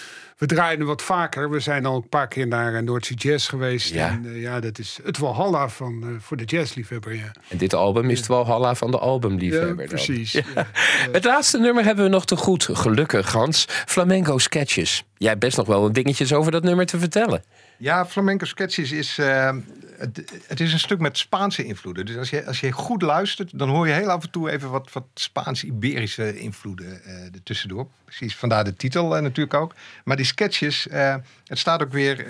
we 0.41 0.47
draaien 0.47 0.77
hem 0.77 0.87
wat 0.87 1.01
vaker. 1.01 1.49
We 1.49 1.59
zijn 1.59 1.85
al 1.85 1.95
een 1.95 2.09
paar 2.09 2.27
keer 2.27 2.47
naar 2.47 2.73
uh, 2.73 2.81
Noordzee 2.81 3.17
Jazz 3.17 3.49
geweest. 3.49 3.93
Ja. 3.93 4.09
En 4.09 4.25
eh, 4.25 4.41
ja, 4.41 4.59
dat 4.59 4.79
is 4.79 4.99
het 5.03 5.17
Walhalla 5.17 5.69
van, 5.69 6.03
eh, 6.03 6.09
voor 6.19 6.37
de 6.37 6.43
jazzliefhebber. 6.43 7.15
Ja, 7.15 7.31
En 7.47 7.57
dit 7.57 7.73
album 7.73 8.09
is 8.09 8.17
het 8.17 8.27
Walhalla 8.27 8.75
van 8.75 8.91
de 8.91 8.99
albumliefhebber. 8.99 9.83
ja 9.83 9.89
precies. 9.89 10.31
Ja. 10.31 10.41
Het 11.11 11.23
laatste 11.23 11.57
nummer 11.57 11.83
hebben 11.83 12.03
we 12.03 12.09
nog 12.09 12.25
te 12.25 12.35
goed. 12.35 12.69
Gelukkig, 12.71 13.31
Hans. 13.31 13.65
Flamenco 13.85 14.37
Sketches. 14.37 15.03
Jij 15.17 15.29
hebt 15.29 15.41
best 15.41 15.57
nog 15.57 15.67
wel 15.67 15.81
wat 15.81 15.93
dingetjes 15.93 16.33
over 16.33 16.51
dat 16.51 16.63
nummer 16.63 16.85
te 16.85 16.99
vertellen. 16.99 17.43
Ja, 17.77 18.05
flamenco 18.05 18.45
sketches 18.45 18.91
is, 18.91 19.17
eh, 19.17 19.55
het, 20.01 20.41
het 20.47 20.59
is 20.59 20.73
een 20.73 20.79
stuk 20.79 20.99
met 20.99 21.17
Spaanse 21.17 21.63
invloeden. 21.63 22.05
Dus 22.05 22.17
als 22.17 22.29
je, 22.29 22.45
als 22.45 22.59
je 22.59 22.71
goed 22.71 23.01
luistert, 23.01 23.59
dan 23.59 23.69
hoor 23.69 23.87
je 23.87 23.93
heel 23.93 24.09
af 24.09 24.23
en 24.23 24.29
toe 24.29 24.51
even 24.51 24.69
wat, 24.69 24.91
wat 24.91 25.05
Spaans-Iberische 25.13 26.39
invloeden 26.39 27.03
eh 27.03 27.33
ertussendoor. 27.33 27.87
Precies, 28.05 28.35
vandaar 28.35 28.63
de 28.63 28.73
titel 28.73 29.15
eh, 29.15 29.21
natuurlijk 29.21 29.53
ook. 29.53 29.75
Maar 30.03 30.15
die 30.15 30.25
sketches, 30.25 30.87
eh, 30.87 31.15
het 31.45 31.59
staat 31.59 31.81
ook 31.81 31.91
weer... 31.91 32.25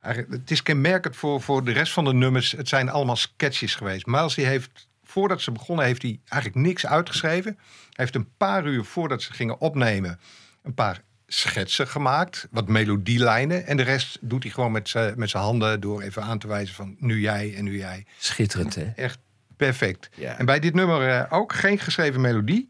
het 0.00 0.50
is 0.50 0.62
kenmerkend 0.62 1.16
voor, 1.16 1.40
voor 1.40 1.64
de 1.64 1.72
rest 1.72 1.92
van 1.92 2.04
de 2.04 2.12
nummers. 2.12 2.52
Het 2.52 2.68
zijn 2.68 2.88
allemaal 2.88 3.16
sketches 3.16 3.74
geweest. 3.74 4.06
Miles 4.06 4.34
die 4.34 4.46
heeft, 4.46 4.88
voordat 5.04 5.40
ze 5.40 5.50
begonnen, 5.50 5.84
heeft 5.84 6.02
hij 6.02 6.20
eigenlijk 6.28 6.66
niks 6.66 6.86
uitgeschreven. 6.86 7.54
Hij 7.56 8.04
heeft 8.04 8.14
een 8.14 8.36
paar 8.36 8.66
uur 8.66 8.84
voordat 8.84 9.22
ze 9.22 9.32
gingen 9.32 9.60
opnemen, 9.60 10.20
een 10.62 10.74
paar 10.74 11.02
schetsen 11.32 11.88
gemaakt. 11.88 12.46
Wat 12.50 12.68
melodielijnen. 12.68 13.66
En 13.66 13.76
de 13.76 13.82
rest 13.82 14.18
doet 14.20 14.42
hij 14.42 14.52
gewoon 14.52 14.72
met 14.72 14.88
zijn 14.88 15.14
met 15.16 15.30
zijn 15.30 15.42
handen 15.42 15.80
door 15.80 16.02
even 16.02 16.22
aan 16.22 16.38
te 16.38 16.48
wijzen 16.48 16.74
van 16.74 16.96
nu 16.98 17.20
jij 17.20 17.54
en 17.56 17.64
nu 17.64 17.78
jij. 17.78 18.06
Schitterend, 18.18 18.74
hè? 18.74 18.92
Echt 18.96 19.18
perfect. 19.56 20.08
Ja. 20.14 20.38
En 20.38 20.46
bij 20.46 20.60
dit 20.60 20.74
nummer 20.74 21.08
eh, 21.08 21.32
ook 21.38 21.52
geen 21.52 21.78
geschreven 21.78 22.20
melodie. 22.20 22.68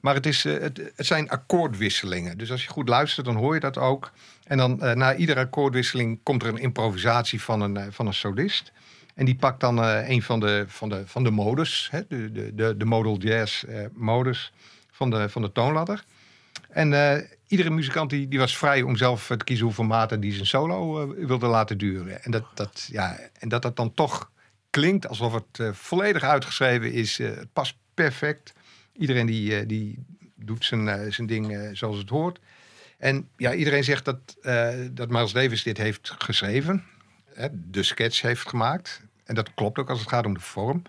Maar 0.00 0.14
het, 0.14 0.26
is, 0.26 0.44
eh, 0.44 0.58
het, 0.60 0.92
het 0.96 1.06
zijn 1.06 1.30
akkoordwisselingen. 1.30 2.38
Dus 2.38 2.50
als 2.50 2.62
je 2.62 2.68
goed 2.68 2.88
luistert, 2.88 3.26
dan 3.26 3.36
hoor 3.36 3.54
je 3.54 3.60
dat 3.60 3.78
ook. 3.78 4.12
En 4.44 4.56
dan 4.56 4.82
eh, 4.82 4.94
na 4.94 5.14
iedere 5.14 5.40
akkoordwisseling 5.40 6.20
komt 6.22 6.42
er 6.42 6.48
een 6.48 6.58
improvisatie 6.58 7.42
van 7.42 7.60
een, 7.60 7.92
van 7.92 8.06
een 8.06 8.14
solist. 8.14 8.72
En 9.14 9.24
die 9.24 9.36
pakt 9.36 9.60
dan 9.60 9.78
een 9.82 10.22
van 10.22 10.40
de, 10.40 10.64
van 10.66 10.88
de, 10.88 11.02
van 11.06 11.24
de 11.24 11.30
modus, 11.30 11.88
hè, 11.90 12.00
de, 12.08 12.32
de, 12.32 12.54
de, 12.54 12.76
de 12.76 12.84
modal 12.84 13.18
jazz 13.18 13.64
modus 13.92 14.52
van 14.90 15.10
de, 15.10 15.28
van 15.28 15.42
de 15.42 15.52
toonladder. 15.52 16.04
En 16.68 16.90
iedere 17.50 17.70
muzikant 17.70 18.10
die, 18.10 18.28
die 18.28 18.38
was 18.38 18.56
vrij 18.56 18.82
om 18.82 18.96
zelf 18.96 19.30
eh, 19.30 19.36
te 19.36 19.44
kiezen 19.44 19.64
hoeveel 19.64 19.84
maten 19.84 20.20
die 20.20 20.32
zijn 20.32 20.46
solo 20.46 21.02
eh, 21.02 21.26
wilde 21.26 21.46
laten 21.46 21.78
duren. 21.78 22.22
En 22.22 22.30
dat, 22.30 22.44
dat, 22.54 22.88
ja, 22.92 23.18
en 23.38 23.48
dat 23.48 23.62
dat 23.62 23.76
dan 23.76 23.94
toch 23.94 24.30
klinkt 24.70 25.08
alsof 25.08 25.32
het 25.32 25.60
eh, 25.60 25.72
volledig 25.72 26.22
uitgeschreven 26.22 26.92
is. 26.92 27.18
het 27.18 27.52
past 27.52 27.76
perfect. 27.94 28.52
Iedereen 28.92 29.26
die, 29.26 29.66
die 29.66 30.04
doet 30.34 30.64
zijn, 30.64 31.12
zijn 31.12 31.26
ding 31.26 31.70
zoals 31.72 31.98
het 31.98 32.08
hoort. 32.08 32.40
En 32.98 33.28
ja, 33.36 33.54
iedereen 33.54 33.84
zegt 33.84 34.04
dat, 34.04 34.36
dat 34.90 35.08
Miles 35.08 35.32
Davis 35.32 35.62
dit 35.62 35.76
heeft 35.76 36.14
geschreven. 36.18 36.84
Hè, 37.34 37.48
de 37.52 37.82
sketch 37.82 38.20
heeft 38.20 38.48
gemaakt. 38.48 39.02
En 39.24 39.34
dat 39.34 39.54
klopt 39.54 39.78
ook 39.78 39.90
als 39.90 40.00
het 40.00 40.08
gaat 40.08 40.26
om 40.26 40.34
de 40.34 40.40
vorm. 40.40 40.82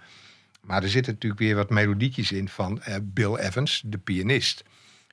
Maar 0.61 0.83
er 0.83 0.89
zitten 0.89 1.13
natuurlijk 1.13 1.41
weer 1.41 1.55
wat 1.55 1.69
melodietjes 1.69 2.31
in 2.31 2.49
van 2.49 2.81
Bill 3.01 3.35
Evans, 3.35 3.83
de 3.85 3.97
pianist. 3.97 4.63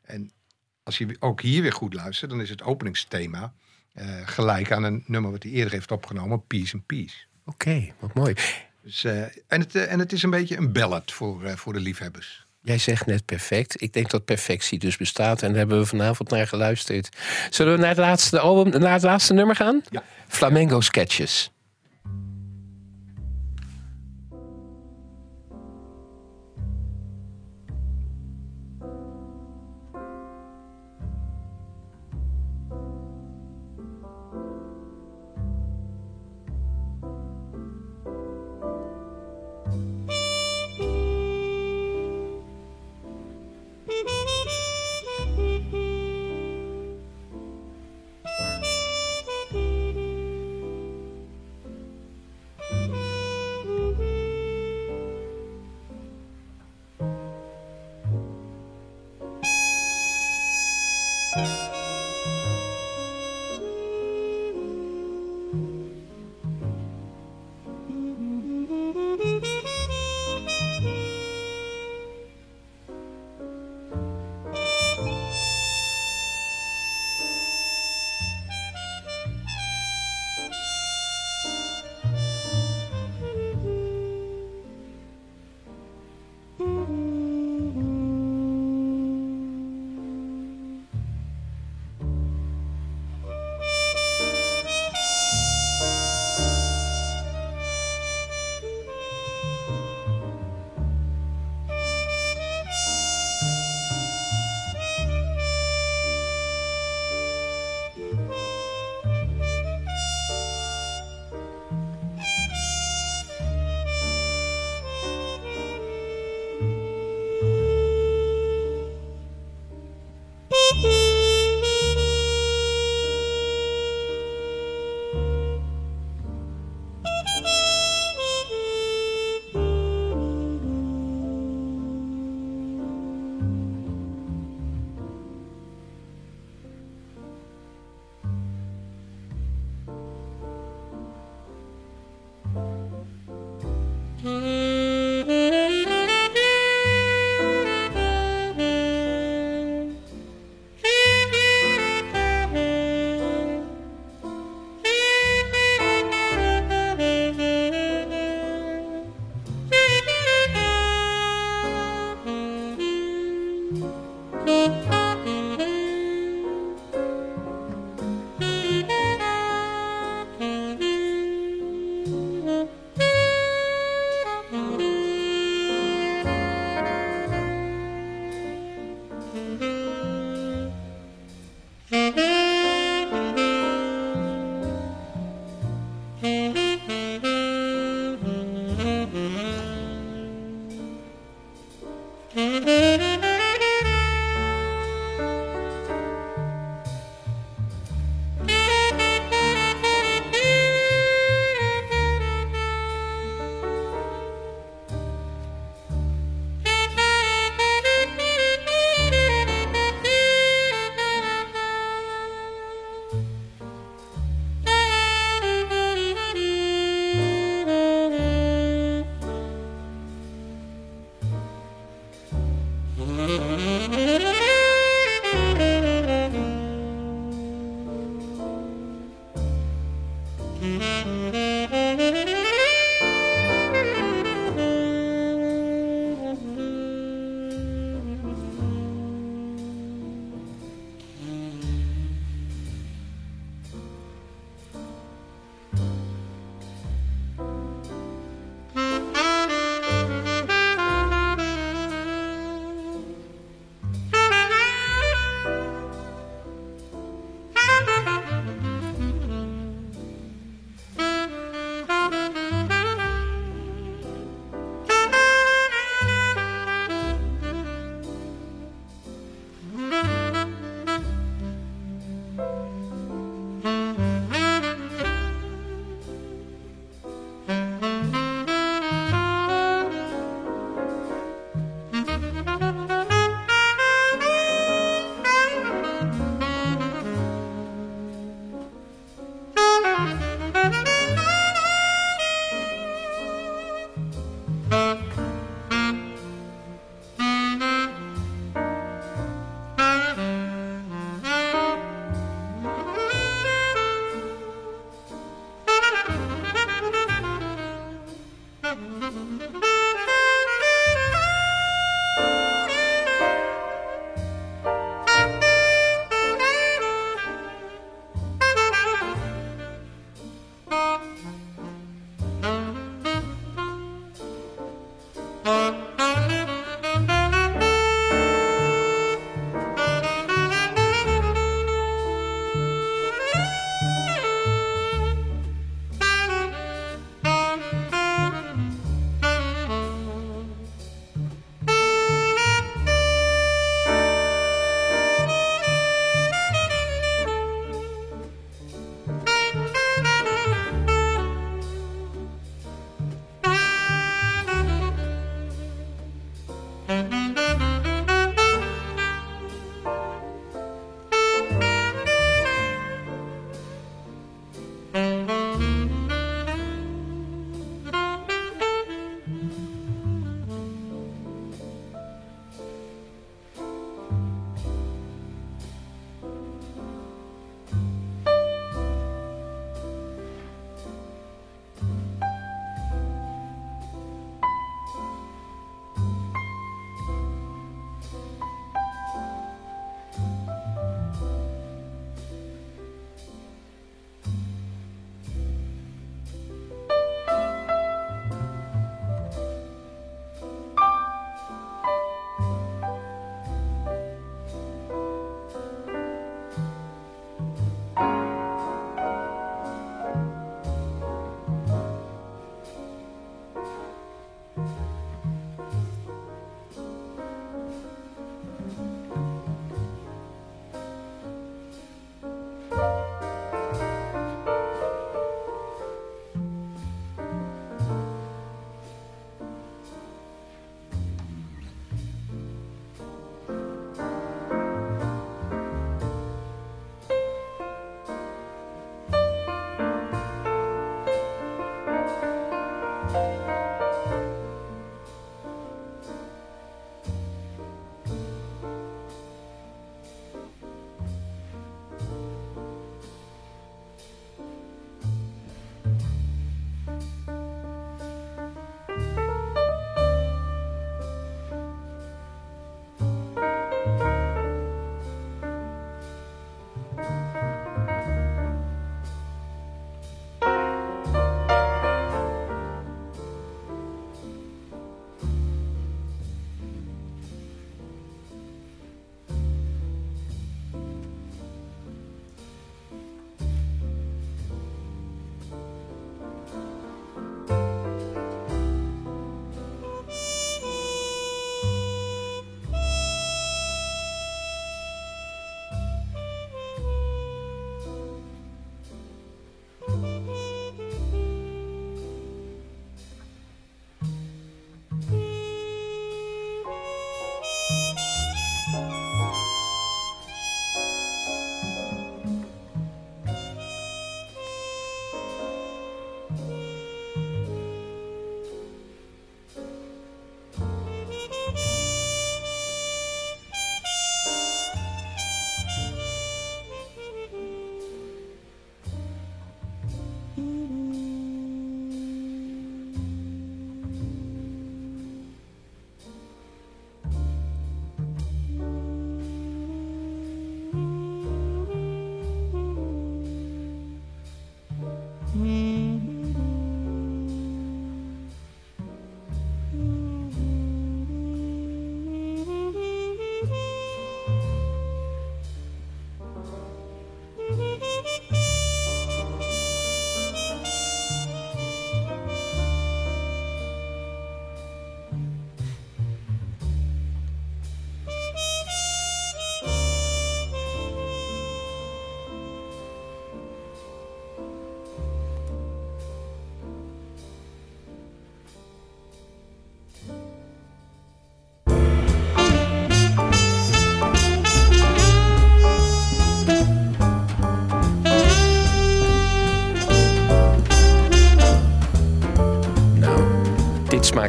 En 0.05 0.31
als 0.89 0.99
je 0.99 1.17
ook 1.19 1.41
hier 1.41 1.63
weer 1.63 1.73
goed 1.73 1.95
luistert, 1.95 2.31
dan 2.31 2.41
is 2.41 2.51
het 2.51 2.63
openingsthema 2.63 3.53
eh, 3.93 4.07
gelijk 4.25 4.73
aan 4.73 4.83
een 4.83 5.05
nummer 5.07 5.31
wat 5.31 5.43
hij 5.43 5.53
eerder 5.53 5.73
heeft 5.73 5.91
opgenomen, 5.91 6.47
Peace 6.47 6.75
and 6.75 6.87
Peace. 6.87 7.15
Oké, 7.45 7.93
wat 7.99 8.15
mooi. 8.15 8.35
Dus, 8.83 9.05
eh, 9.05 9.23
en, 9.23 9.61
het, 9.61 9.75
eh, 9.75 9.93
en 9.93 9.99
het 9.99 10.13
is 10.13 10.23
een 10.23 10.31
beetje 10.31 10.57
een 10.57 10.73
ballad 10.73 11.13
voor, 11.13 11.59
voor 11.59 11.73
de 11.73 11.81
liefhebbers. 11.81 12.47
Jij 12.63 12.79
zegt 12.79 13.07
net 13.07 13.25
perfect. 13.25 13.83
Ik 13.83 13.93
denk 13.93 14.11
dat 14.11 14.25
perfectie 14.25 14.79
dus 14.79 14.97
bestaat. 14.97 15.43
En 15.43 15.49
daar 15.49 15.59
hebben 15.59 15.79
we 15.79 15.87
vanavond 15.87 16.31
naar 16.31 16.47
geluisterd. 16.47 17.09
Zullen 17.51 17.73
we 17.75 17.79
naar 17.79 17.89
het 17.89 17.99
laatste 17.99 18.39
album, 18.39 18.81
naar 18.81 18.93
het 18.93 19.03
laatste 19.03 19.35
nummer 19.35 19.57
gaan? 19.57 19.83
Ja. 19.91 20.03
Flamengo 20.29 20.81
Sketches. 20.81 21.51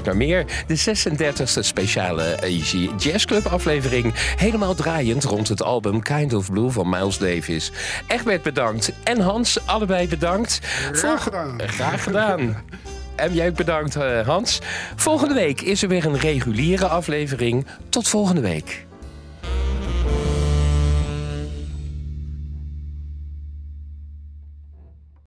Naar 0.10 0.18
meer. 0.18 0.45
De 0.68 0.77
36e 0.77 1.60
speciale 1.60 2.23
Easy 2.23 2.90
Jazz 2.98 3.26
Club 3.26 3.45
aflevering. 3.45 4.14
Helemaal 4.15 4.76
draaiend 4.76 5.23
rond 5.23 5.48
het 5.48 5.64
album 5.64 6.02
Kind 6.02 6.34
of 6.34 6.52
Blue 6.52 6.69
van 6.69 6.90
Miles 6.90 7.18
Davis. 7.18 7.72
Egbert 8.07 8.44
bedankt 8.44 8.91
en 9.03 9.19
Hans, 9.19 9.65
allebei 9.65 10.07
bedankt. 10.07 10.60
Graag 10.91 11.23
gedaan. 11.23 11.61
Graag 11.61 12.03
gedaan. 12.03 12.57
En 13.15 13.34
jij 13.34 13.49
ook 13.49 13.56
bedankt, 13.56 13.95
eh, 13.95 14.27
Hans. 14.27 14.60
Volgende 14.95 15.34
week 15.34 15.61
is 15.61 15.81
er 15.81 15.90
weer 15.90 16.06
een 16.06 16.19
reguliere 16.19 16.88
aflevering. 16.88 17.65
Tot 17.90 18.07
volgende 18.07 18.41
week. 18.41 18.88